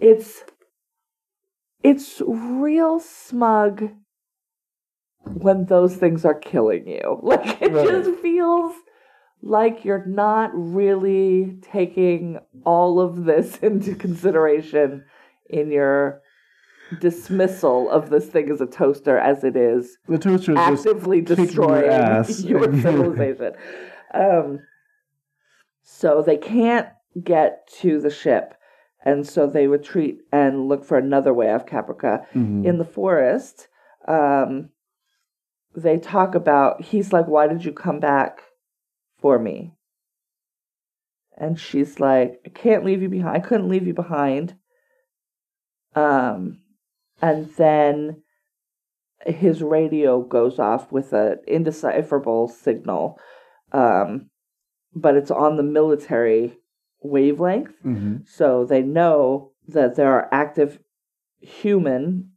[0.00, 0.44] It's
[1.84, 3.90] it's real smug
[5.24, 7.18] when those things are killing you.
[7.22, 7.86] Like it Right.
[7.88, 8.74] just feels
[9.42, 15.04] like you're not really taking all of this into consideration
[15.50, 16.22] in your
[17.00, 21.18] dismissal of this thing as a toaster as it is The toaster is just actively
[21.18, 22.40] your destroying ass.
[22.44, 23.52] your civilization.
[24.14, 24.60] Um,
[25.82, 26.88] so they can't
[27.22, 28.54] get to the ship,
[29.04, 32.24] and so they retreat and look for another way off Caprica.
[32.34, 32.64] Mhm.
[32.64, 33.68] In the forest,
[34.06, 34.70] um,
[35.74, 36.82] they talk about.
[36.82, 38.42] He's like, "Why did you come back
[39.22, 39.72] for me?"
[41.36, 43.36] and she's like, I can't leave you behind.
[43.36, 44.54] I couldn't leave you behind.
[45.94, 46.58] Um,
[47.20, 48.22] and then
[49.26, 53.18] his radio goes off with an indecipherable signal.
[53.72, 54.30] Um,
[54.94, 56.58] but it's on the military
[57.00, 57.74] wavelength.
[57.82, 60.78] hmm So they know that there are active
[61.40, 62.32] human,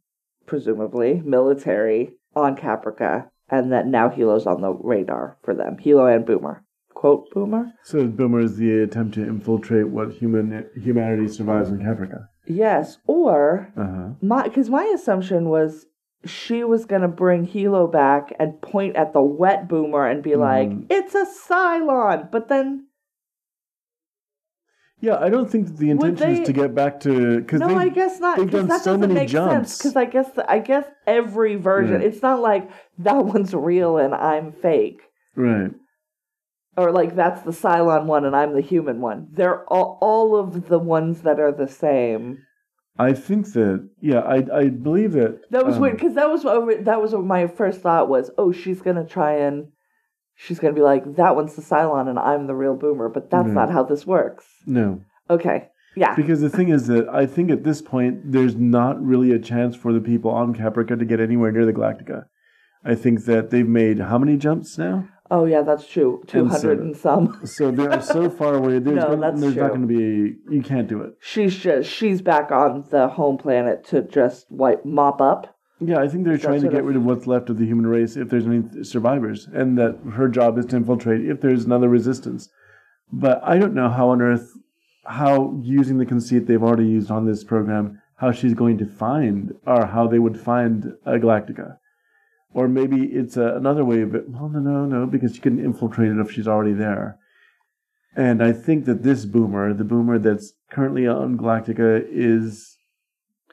[0.46, 5.76] presumably military, on Caprica, and that now Helo's on the radar for them.
[5.76, 6.65] Helo and Boomer.
[7.06, 7.72] Quote Boomer?
[7.84, 12.26] So Boomer is the attempt to infiltrate what human humanity survives in Caprica.
[12.48, 12.98] Yes.
[13.06, 14.08] Or Uh huh.
[14.20, 15.86] my because my assumption was
[16.24, 20.68] she was gonna bring Helo back and point at the wet Boomer and be like,
[20.70, 20.86] Mhm.
[20.90, 22.86] "It's a Cylon," but then
[25.00, 27.76] Yeah, I don't think that the intention they- is to get back to because no,
[27.76, 28.38] I guess not.
[28.38, 29.78] they've done that so many jumps.
[29.78, 32.08] Because I guess I guess every version, Yeah.
[32.08, 35.00] it's not like that one's real and I'm fake.
[35.36, 35.70] right.
[36.76, 39.28] Or like that's the Cylon one and I'm the human one.
[39.32, 42.38] They're all, all of the ones that are the same.
[42.98, 46.44] I think that yeah, I I believe that That was um, weird because that was
[46.44, 46.74] over.
[46.76, 48.30] That was what my first thought was.
[48.38, 49.68] Oh, she's gonna try and
[50.34, 53.48] she's gonna be like that one's the Cylon and I'm the real Boomer, but that's
[53.48, 53.54] Mhm.
[53.54, 54.46] not how this works.
[54.66, 59.02] No, Okay, yeah, because the thing is that I think at this point there's not
[59.04, 62.24] really a chance for the people on Caprica to get anywhere near the Galactica.
[62.84, 65.08] I think that they've made how many jumps now?
[65.30, 66.22] Oh yeah, that's true.
[66.26, 67.46] Two hundred And so- and some.
[67.46, 68.78] So they are so far away.
[68.78, 70.36] There's, No, gonna- there's not going to be.
[70.54, 71.14] You can't do it.
[71.20, 75.52] She's just she's back on the home planet to just wipe mop up.
[75.78, 78.16] Yeah, I think they're trying to get rid of what's left of the human race
[78.16, 82.48] if there's any survivors, and that her job is to infiltrate if there's another resistance.
[83.12, 84.50] But I don't know how on earth,
[85.04, 89.52] how using the conceit they've already used on this program, how she's going to find,
[89.66, 91.76] or how they would find a Galactica.
[92.56, 94.30] Or maybe it's a, another way of it.
[94.30, 97.18] Well, no, no, no, because she couldn't infiltrate it if she's already there.
[98.16, 102.78] And I think that this boomer, the boomer that's currently on Galactica, is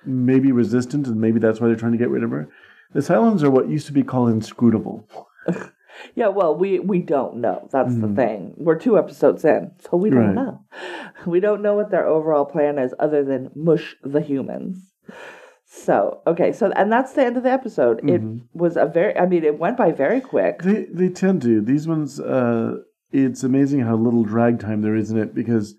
[0.05, 2.47] maybe resistant, and maybe that's why they're trying to get rid of her.
[2.93, 5.05] The Cylons are what used to be called inscrutable.
[6.15, 7.69] Yeah, well, we we don't know.
[7.71, 8.15] That's the Mhm.
[8.15, 8.53] thing.
[8.57, 10.35] We're two episodes in, so we don't Right.
[10.35, 10.61] know.
[11.27, 14.91] We don't know what their overall plan is, other than mush the humans.
[15.75, 17.99] So okay, so and that's the end of the episode.
[18.03, 18.41] Mhm.
[18.41, 19.17] It was a very.
[19.17, 20.61] I mean, it went by very quick.
[20.61, 21.61] They they tend to.
[21.61, 22.77] These ones, uh,
[23.11, 25.75] it's amazing how little drag time there is in it because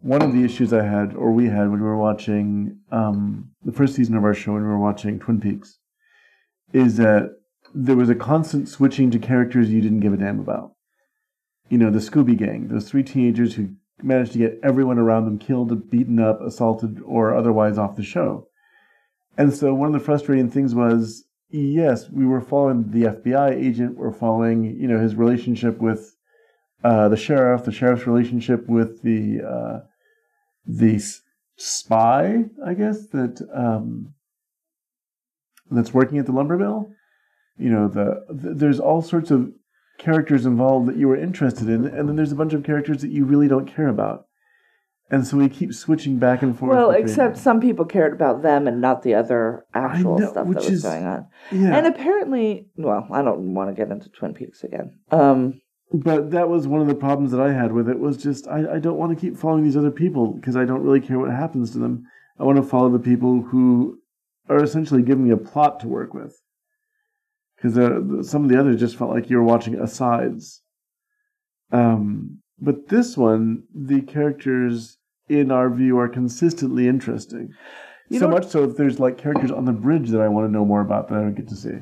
[0.00, 3.70] one of the issues I had, or we had, when we were watching um, the
[3.70, 5.78] first season of our show, when we were watching Twin Peaks,
[6.72, 7.30] is that
[7.72, 10.72] there was a constant switching to characters you didn't give a damn about.
[11.68, 13.70] You know, the Scooby Gang, those three teenagers who
[14.02, 18.48] managed to get everyone around them killed, beaten up, assaulted, or otherwise off the show.
[19.38, 23.96] And so one of the frustrating things was, yes, we were following the FBI agent,
[23.96, 26.16] we're following, you know, his relationship with
[26.84, 29.80] uh, the sheriff, the sheriff's relationship with the uh,
[30.66, 31.00] the
[31.56, 34.14] spy, I guess that um,
[35.70, 36.90] that's working at the lumber mill.
[37.58, 39.52] You know, the, the there's all sorts of
[39.98, 43.10] characters involved that you were interested in, and then there's a bunch of characters that
[43.10, 44.26] you really don't care about.
[45.08, 46.72] And so we keep switching back and forth.
[46.72, 50.54] Well, except some people cared about them and not the other actual know, stuff that
[50.54, 51.26] was is- going on.
[51.52, 51.76] yeah.
[51.76, 54.98] And apparently, well, I don't want to get into Twin Peaks again.
[55.12, 55.60] Um,
[55.92, 58.74] But that was one of the problems that I had with it was just I,
[58.74, 61.30] I don't want to keep following these other people because I don't really care what
[61.30, 62.02] happens to them.
[62.40, 64.00] I want to follow the people who
[64.48, 66.36] are essentially giving me a plot to work with.
[67.56, 70.62] Because some of the others just felt like you were watching asides.
[71.72, 74.98] Um, but this one, the characters
[75.28, 77.50] in our view are consistently interesting.
[78.08, 80.52] You so much so if there's like characters on the bridge that I want to
[80.52, 81.78] know more about that I don't get to see.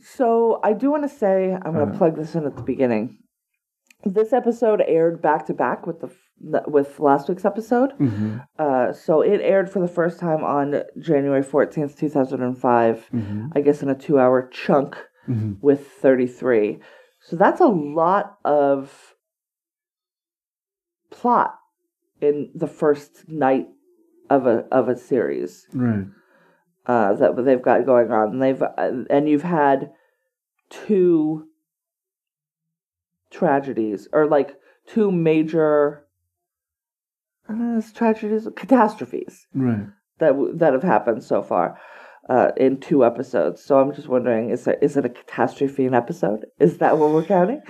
[0.00, 1.98] So I do want to say I'm going to Uh-huh.
[1.98, 3.18] plug this in at the beginning.
[4.04, 6.10] This episode aired back to back with the
[6.68, 7.92] with last week's episode.
[7.98, 8.38] Mm-hmm.
[8.58, 13.08] Uh, so it aired for the first time on January 14th, 2005.
[13.14, 13.46] Mm-hmm.
[13.54, 14.96] I guess in a two hour chunk
[15.28, 15.54] Mm-hmm.
[15.60, 16.78] with 33.
[17.28, 19.14] So that's a lot of
[21.10, 21.58] plot
[22.20, 23.66] in the first night
[24.30, 26.06] of a of a series Right.
[26.86, 28.30] uh, that they've got going on.
[28.34, 29.90] And they've uh, and you've had
[30.70, 31.48] two
[33.30, 34.56] tragedies or like
[34.86, 36.06] two major
[37.48, 39.88] I don't know, tragedies, catastrophes Right.
[40.18, 41.76] that w- that have happened so far
[42.28, 43.62] uh, in two episodes.
[43.62, 46.46] So I'm just wondering, is there, is it a catastrophe an episode?
[46.58, 47.62] Is that what we're counting?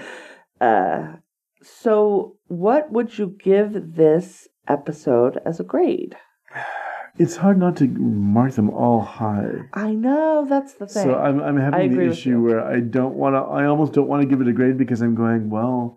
[0.60, 1.16] Uh,
[1.62, 6.16] so what would you give this episode as a grade?
[7.18, 9.50] It's hard not to mark them all high.
[9.72, 11.04] I know that's the thing.
[11.04, 13.38] So I'm I'm having the issue where I don't want to.
[13.38, 15.96] I almost don't want to give it a grade because I'm going well.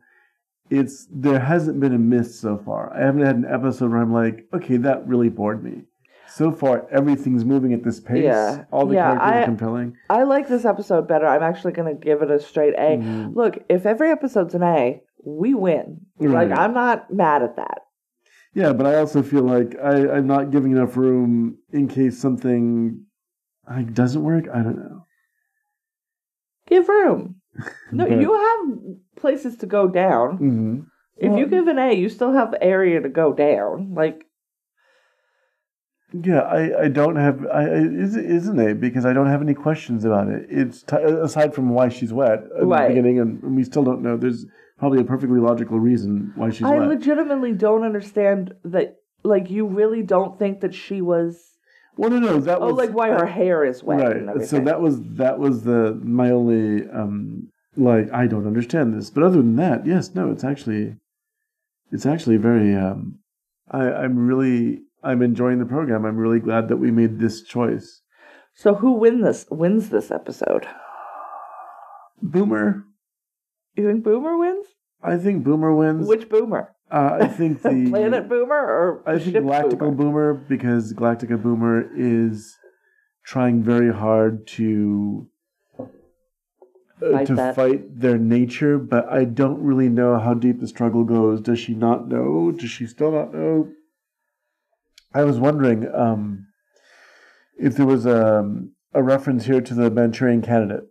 [0.70, 2.96] it's there hasn't been a miss so far.
[2.96, 5.84] I haven't had an episode where I'm like, okay, that really bored me.
[6.32, 8.24] So far, everything's moving at this pace.
[8.24, 8.66] Yeah.
[8.72, 9.98] All the Yeah, characters I- are compelling.
[10.10, 11.26] I like this episode better.
[11.28, 12.98] I'm actually going to give it a straight A.
[12.98, 13.36] Mhm.
[13.36, 16.02] Look, if every episode's an A, we win.
[16.20, 16.48] Right.
[16.50, 17.80] Like, I'm not mad at that.
[18.54, 23.04] Yeah, but I also feel like I, I'm not giving enough room in case something
[23.70, 24.46] like doesn't work.
[24.52, 25.06] I don't know.
[26.68, 27.36] Give room.
[27.92, 28.78] No, But- you have
[29.18, 30.38] places to go down.
[30.40, 30.86] Mhm.
[31.18, 33.94] If you give an A, you still have area to go down.
[33.94, 34.24] Like,
[36.12, 37.70] Yeah, I, I don't have I I-
[38.06, 40.48] is isn't it because I don't have any questions about it.
[40.50, 42.84] It's t- aside from why she's wet at Right.
[42.84, 44.18] the beginning, and, and we still don't know.
[44.18, 44.46] There's
[44.80, 46.88] probably a perfectly logical reason why she's I wet.
[46.88, 48.96] legitimately don't understand that.
[49.24, 51.58] Like, you really don't think that she was.
[51.98, 54.46] well, no, no, that Oh, was like why her hair is wet right.
[54.48, 59.24] So that was that was the my only um like I don't understand this, but
[59.24, 60.96] other than that, yes, no, it's actually
[61.92, 63.20] it's actually very um
[63.70, 66.06] I I'm really I'm enjoying the program.
[66.06, 68.02] I'm really glad that we made this choice.
[68.54, 70.68] So who win this wins this episode?
[72.22, 72.84] Boomer,
[73.76, 74.68] You think Boomer wins?
[75.02, 76.08] I think Boomer wins.
[76.08, 76.76] Which Boomer?
[76.92, 79.94] Uh, I think the Planet Boomer or I think ship Galactical Boomer?
[79.96, 82.58] Boomer because Galactica Boomer is
[83.24, 85.28] trying very hard to
[85.80, 85.86] uh,
[87.14, 87.56] Fight to that.
[87.56, 91.40] fight their nature, but I don't really know how deep the struggle goes.
[91.40, 92.52] Does she not know?
[92.52, 93.70] Does she still not know?
[95.14, 96.48] I was wondering um,
[97.58, 98.44] if there was a,
[98.94, 100.84] a reference here to the Manchurian candidate.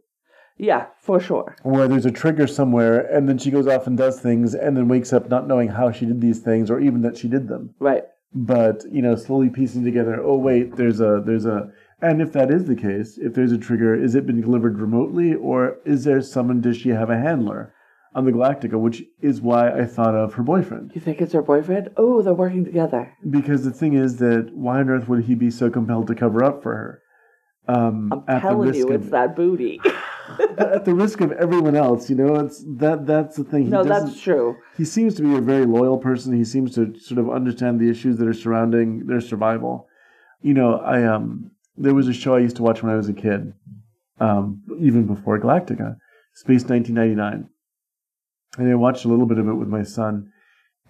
[0.60, 1.54] Yeah, for sure.
[1.62, 4.88] where there's a trigger somewhere and then she goes off and does things and then
[4.88, 7.74] wakes up not knowing how she did these things or even that she did them
[7.78, 8.02] Right.
[8.34, 11.70] but you know slowly piecing together oh wait there's a there's a
[12.02, 15.32] and if that is the case if there's a trigger is it been delivered remotely
[15.32, 17.72] or is there someone does she have a handler
[18.18, 18.98] on the galactica which
[19.30, 21.84] is why i thought of her boyfriend You think it's her boyfriend?
[22.02, 23.02] Oh, they're working together.
[23.38, 26.40] because the thing is that why on earth would he be so compelled to cover
[26.50, 26.92] up for her
[27.74, 29.74] um, I'm at the telling risk you, of- it's that booty.
[30.76, 33.62] at the risk of everyone else, you know, it's that that's the thing.
[33.64, 34.56] He no, that's true.
[34.80, 36.28] he seems to be a very loyal person.
[36.42, 39.74] He seems to sort of understand the issues that are surrounding their survival.
[40.48, 41.50] You know, I um
[41.84, 43.40] there was a show I used to watch when I was a kid,
[44.20, 45.88] um, even before Galactica,
[46.34, 47.48] Space 1999,
[48.56, 50.32] and I watched a little bit of it with my son.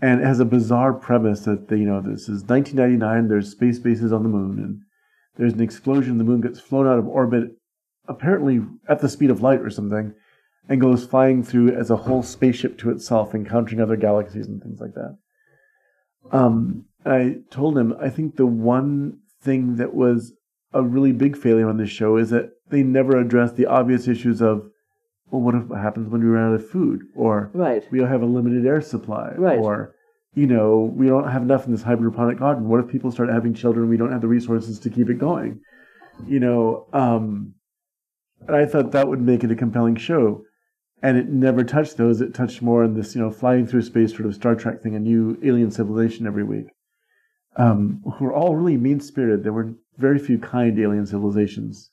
[0.00, 3.28] And it has a bizarre premise that they, you know this is 1999.
[3.28, 4.80] There's space bases on the moon, and
[5.36, 6.18] there's an explosion.
[6.18, 7.50] The moon gets flown out of orbit,
[8.06, 10.14] apparently at the speed of light or something,
[10.68, 14.80] and goes flying through as a whole spaceship to itself, encountering other galaxies and things
[14.80, 15.18] like that.
[16.30, 20.32] Um, I told him I think the one thing that was
[20.72, 24.42] a really big failure on this show is that they never addressed the obvious issues
[24.42, 24.68] of,
[25.30, 27.84] well, what if what happens when we run out of food, or Right.
[27.90, 29.58] we have a limited air supply, Right.
[29.58, 29.94] or
[30.34, 32.68] you know we don't have enough in this hydroponic garden.
[32.68, 33.82] What if people start having children?
[33.84, 35.60] and We don't have the resources to keep it going,
[36.26, 36.86] you know.
[36.92, 37.54] Um,
[38.46, 40.44] and I thought that would make it a compelling show,
[41.02, 42.20] and it never touched those.
[42.20, 44.94] It touched more on this, you know, flying through space sort of Star Trek thing,
[44.94, 46.66] a new alien civilization every week.
[47.56, 49.42] Um, who were all really mean spirited.
[49.42, 51.90] There were very few kind alien civilizations.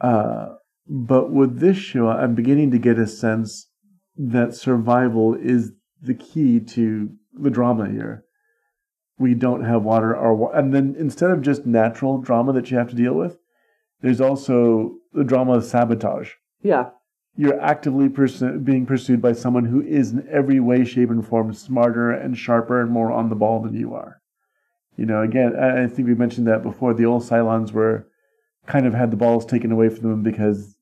[0.00, 0.54] Uh,
[0.86, 3.68] but with this show, I'm beginning to get a sense
[4.16, 5.72] that survival is
[6.02, 8.24] the key to the drama here.
[9.18, 12.88] We don't have water, or and then instead of just natural drama that you have
[12.90, 13.38] to deal with,
[14.00, 16.30] there's also the drama of sabotage.
[16.62, 16.90] Yeah.
[17.36, 21.52] You're actively pursu- being pursued by someone who is in every way, shape, and form
[21.52, 24.20] smarter and sharper and more on the ball than you are.
[24.96, 26.92] You know, again, I, I think we mentioned that before.
[26.92, 28.08] The old Cylons were
[28.70, 30.76] kind of had the balls taken away from them because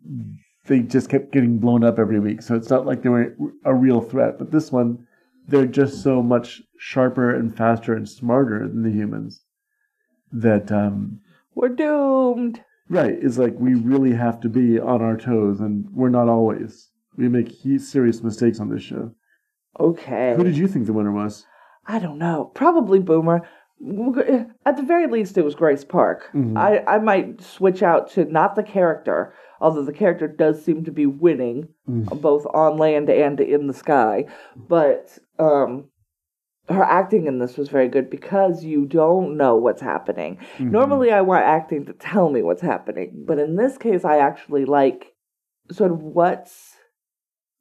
[0.67, 2.43] they just kept getting blown up every week.
[2.43, 3.35] So it's not like they were
[3.65, 4.39] a real threat.
[4.39, 5.07] But this one,
[5.49, 9.43] they're just so much sharper and faster and smarter than the humans
[10.31, 11.21] that um,
[11.55, 12.63] We're doomed.
[12.91, 13.19] Right.
[13.21, 16.91] It's like we really have to be on our toes, and we're not always.
[17.17, 19.13] We make serious mistakes on this show.
[19.81, 20.35] Okay.
[20.37, 21.45] Who did you think the winner was?
[21.87, 22.51] I don't know.
[22.55, 23.49] Probably Boomer.
[24.67, 26.29] At the very least, it was Grace Park.
[26.35, 26.57] Mhm.
[26.59, 30.91] I, I might switch out to not the character, although the character does seem to
[30.93, 32.21] be winning, Mm.
[32.21, 34.27] both on land and in the sky.
[34.57, 35.85] But um,
[36.69, 40.39] her acting in this was very good because you don't know what's happening.
[40.59, 40.71] Mhm.
[40.73, 44.65] Normally, I want acting to tell me what's happening, but in this case, I actually
[44.65, 45.15] like
[45.71, 46.75] sort of what's.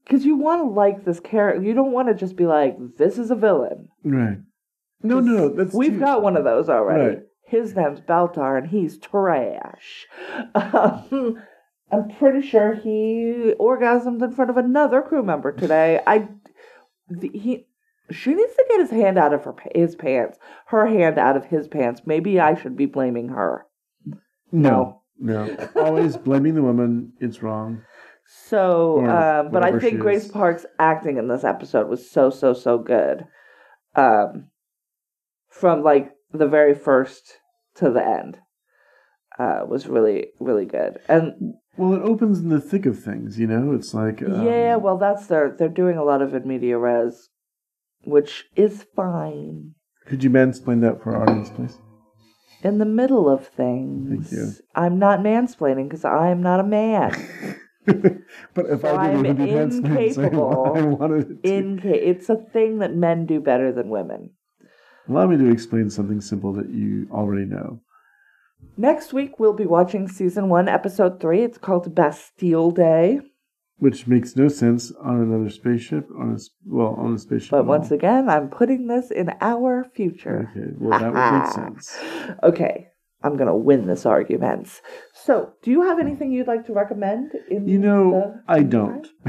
[0.03, 1.61] Because you want to like this character.
[1.61, 3.89] You don't want to just be like, this is a villain.
[4.05, 4.37] Right.
[5.01, 5.49] No, no, no.
[5.49, 7.03] That's We've too- got one of those already.
[7.15, 7.19] Right.
[7.45, 10.05] His name's Baltar, and he's trash.
[10.53, 11.41] Um,
[11.91, 16.01] I'm pretty sure he orgasmed in front of another crew member today.
[16.05, 16.27] I,
[17.07, 17.67] the, he
[18.11, 20.37] she needs to get his hand out of her his pants,
[20.67, 22.01] her hand out of his pants.
[22.05, 23.65] Maybe I should be blaming her.
[24.51, 25.55] No, no.
[25.75, 27.13] Always blaming the woman.
[27.21, 27.81] It's wrong.
[28.25, 30.31] So, Or um, but I think Grace is.
[30.31, 33.25] Park's acting in this episode was so so so good.
[33.95, 34.49] Um,
[35.59, 37.37] from like the very first
[37.75, 38.39] to the end,
[39.39, 40.99] uh, was really really good.
[41.07, 43.39] And Well, it opens in the thick of things.
[43.39, 46.47] You know, it's like um, yeah, well, that's their they're doing a lot of in
[46.47, 47.29] media res,
[48.03, 49.75] which is fine.
[50.05, 51.77] Could you mansplain that for our audience, please?
[52.63, 54.51] In the middle of things, Thank you.
[54.73, 57.11] I'm not mansplaining because I am not a man.
[57.85, 59.85] but if I did, it would be I'm.
[59.85, 61.49] Incapable I wanted it to.
[61.53, 64.31] Inca- it's a thing that men do better than women.
[65.09, 67.81] Allow me to explain something simple that you already know.
[68.75, 71.43] Next week, we'll be watching season one, episode three.
[71.43, 73.21] It's called Bastille Day.
[73.79, 76.09] Which makes no sense on another spaceship.
[76.19, 77.51] On a, well, on a spaceship.
[77.51, 80.49] But once again, I'm putting this in our future.
[80.51, 81.97] okay, well that would make sense.
[82.43, 82.87] Okay,
[83.23, 84.81] I'm going to win this argument.
[85.13, 87.31] So, do you have anything you'd like to recommend?
[87.49, 89.07] In You know, I don't.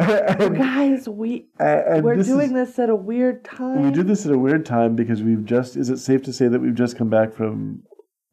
[0.56, 3.82] Guys, we we're doing is, this at a weird time.
[3.82, 5.76] We do this at a weird time because we've just.
[5.76, 7.82] Is it safe to say that we've just come back from?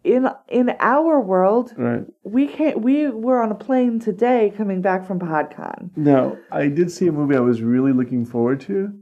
[0.07, 1.73] in in our world.
[1.77, 2.81] Right We can't.
[2.81, 5.91] We were on a plane today, coming back from PodCon.
[5.95, 8.93] now, I did see a movie I was really looking forward to,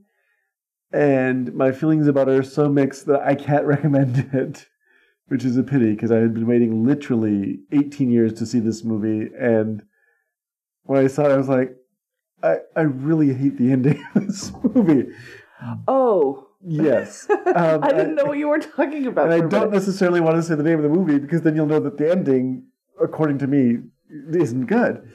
[0.91, 4.67] and my feelings about it are so mixed that I can't recommend it,
[5.27, 8.83] which is a pity because I had been waiting literally 18 years to see this
[8.83, 9.83] movie, and
[10.83, 11.75] when I saw it, I was like,
[12.45, 15.07] I I really hate the ending of this movie.
[15.87, 17.27] Oh, Yes.
[17.55, 19.31] Um, I didn't know what you were talking about.
[19.31, 21.67] And I don't necessarily want to say the name of the movie because then you'll
[21.67, 22.63] know that the ending,
[23.01, 23.77] according to me,
[24.33, 25.07] isn't good.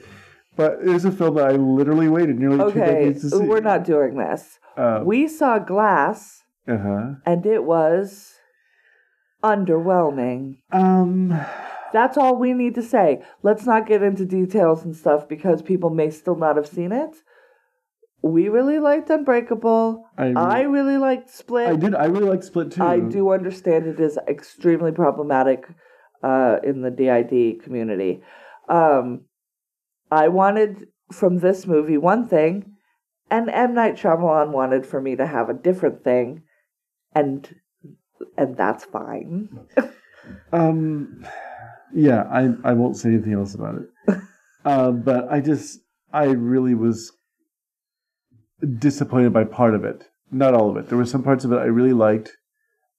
[0.55, 3.37] But it is a film that I literally waited nearly two Okay, decades to see.
[3.45, 4.57] we're not doing this.
[4.77, 7.07] Um, We saw Glass, uh huh.
[7.25, 8.33] and it was
[9.43, 10.57] underwhelming.
[10.71, 11.39] Um.
[11.93, 13.21] That's all we need to say.
[13.43, 17.17] Let's not get into details and stuff because people may still not have seen it.
[18.23, 20.05] We really liked Unbreakable.
[20.17, 21.67] I, I really liked Split.
[21.67, 21.95] I did.
[21.95, 22.83] I really like Split too.
[22.83, 25.67] I do understand it is extremely problematic
[26.23, 28.21] uh, in the DID community.
[28.69, 29.21] Um,
[30.11, 32.73] I wanted from this movie one thing,
[33.31, 36.43] and M Night Shyamalan wanted for me to have a different thing,
[37.15, 37.55] and
[38.37, 39.49] and that's fine.
[40.53, 41.25] Um.
[41.93, 42.23] Yeah.
[42.31, 42.53] I.
[42.63, 44.17] I won't say anything else about it.
[44.65, 45.79] uh, but I just.
[46.13, 47.11] I really was
[48.77, 50.07] disappointed by part of it.
[50.31, 50.89] Not all of it.
[50.89, 52.37] There were some parts of it I really liked.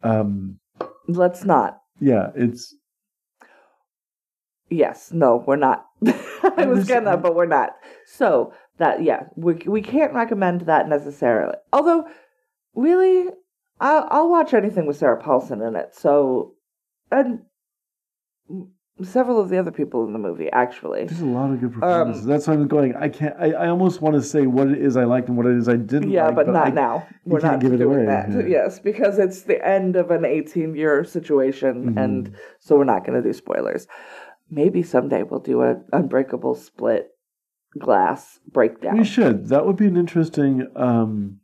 [0.03, 0.59] Um.
[1.07, 1.79] Let's not.
[2.01, 2.31] Yeah.
[2.35, 2.75] It's.
[4.69, 5.87] Yes, no, we're not.
[6.07, 7.71] I was just- gonna, but we're not.
[8.07, 11.55] So that yeah, we we can't recommend that necessarily.
[11.73, 12.09] Although,
[12.75, 13.29] really,
[13.83, 15.95] I'll I'll watch anything with Sarah Paulson in it.
[15.95, 16.55] So,
[17.11, 17.41] and
[19.03, 21.05] several of the other people in the movie actually.
[21.07, 22.25] There's a lot of Um, good performances.
[22.25, 22.95] That's why I'm going.
[22.95, 23.35] I can't.
[23.39, 25.69] I, I almost want to say what it is I liked and what it is
[25.69, 26.11] I didn't.
[26.11, 27.07] Yeah, like, but, not I- now.
[27.25, 28.31] We're can't not give it away, that.
[28.31, 28.47] yeah.
[28.47, 32.05] Yes, because it's the end of an 18 year situation, Mhm.
[32.05, 33.89] and so we're not going to do spoilers.
[34.51, 37.09] Maybe someday we'll do an Unbreakable split
[37.79, 38.99] glass breakdown.
[38.99, 39.49] We should.
[39.49, 41.41] That would be an interesting, um,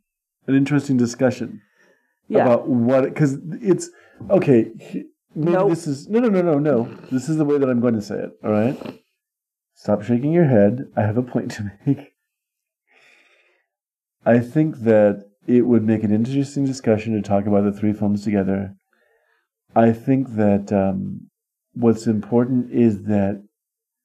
[0.47, 1.61] an interesting discussion
[2.29, 2.43] yeah.
[2.43, 3.89] about what because it's
[4.29, 4.71] okay.
[5.35, 5.69] Maybe Nope.
[5.69, 6.83] this is no, no, no, no, no.
[7.11, 8.31] This is the way that I'm going to say it.
[8.43, 9.01] All right.
[9.75, 10.85] Stop shaking your head.
[10.95, 12.13] I have a point to make.
[14.25, 18.23] I think that it would make an interesting discussion to talk about the three films
[18.23, 18.75] together.
[19.75, 21.29] I think that um,
[21.73, 23.43] what's important is that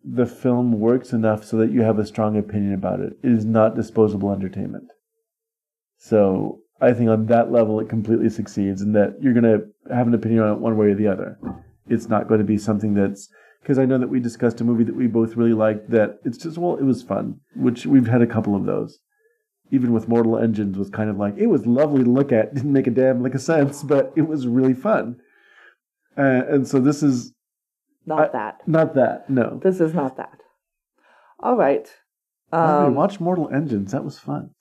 [0.05, 3.15] the film works enough so that you have a strong opinion about it.
[3.23, 4.91] It is not disposable entertainment.
[5.99, 10.07] So I think on that level it completely succeeds, and that you're going to have
[10.07, 11.39] an opinion on it one way or the other.
[11.89, 13.29] It's not going to be something that's
[13.63, 15.91] because I know that we discussed a movie that we both really liked.
[15.91, 18.99] That it's just well, it was fun, which we've had a couple of those.
[19.71, 22.73] Even with Mortal Engines was kind of like it was lovely to look at, didn't
[22.73, 25.17] make a damn lick of sense, but it was really fun.
[26.17, 27.33] Uh, and so this is
[28.07, 28.69] not I- that.
[28.69, 29.61] not that, no.
[29.63, 30.39] This is not that.
[31.41, 31.87] All right.
[32.51, 33.93] By the way, Um, watch Mortal Engines.
[33.93, 34.51] That was fun.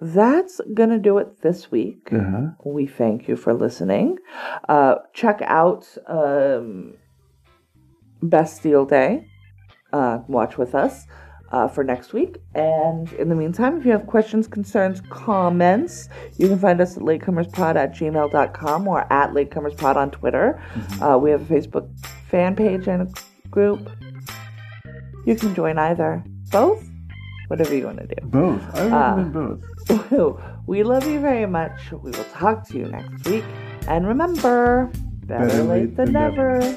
[0.00, 2.08] that's going to do it this week.
[2.12, 2.48] Uh-huh.
[2.64, 4.18] We thank you for listening.
[4.68, 6.94] Uh, check out um,
[8.22, 9.28] Bastille Day.
[9.92, 11.06] Uh, watch with us
[11.50, 12.36] uh, for next week.
[12.54, 17.02] And in the meantime, if you have questions, concerns, comments, you can find us at
[17.02, 20.62] latecomerspod at gmail.com or at latecomerspod on Twitter.
[21.00, 21.88] Uh, we have a Facebook
[22.28, 23.90] fan page and a group.
[25.26, 26.22] You can join either.
[26.50, 26.88] Both?
[27.48, 28.26] Whatever you want to do.
[28.26, 28.62] Both.
[28.74, 29.64] I recommend both.
[30.66, 31.92] We love you very much.
[31.92, 33.44] We will talk to you next week.
[33.86, 34.90] And remember,
[35.24, 36.76] better, late than, never.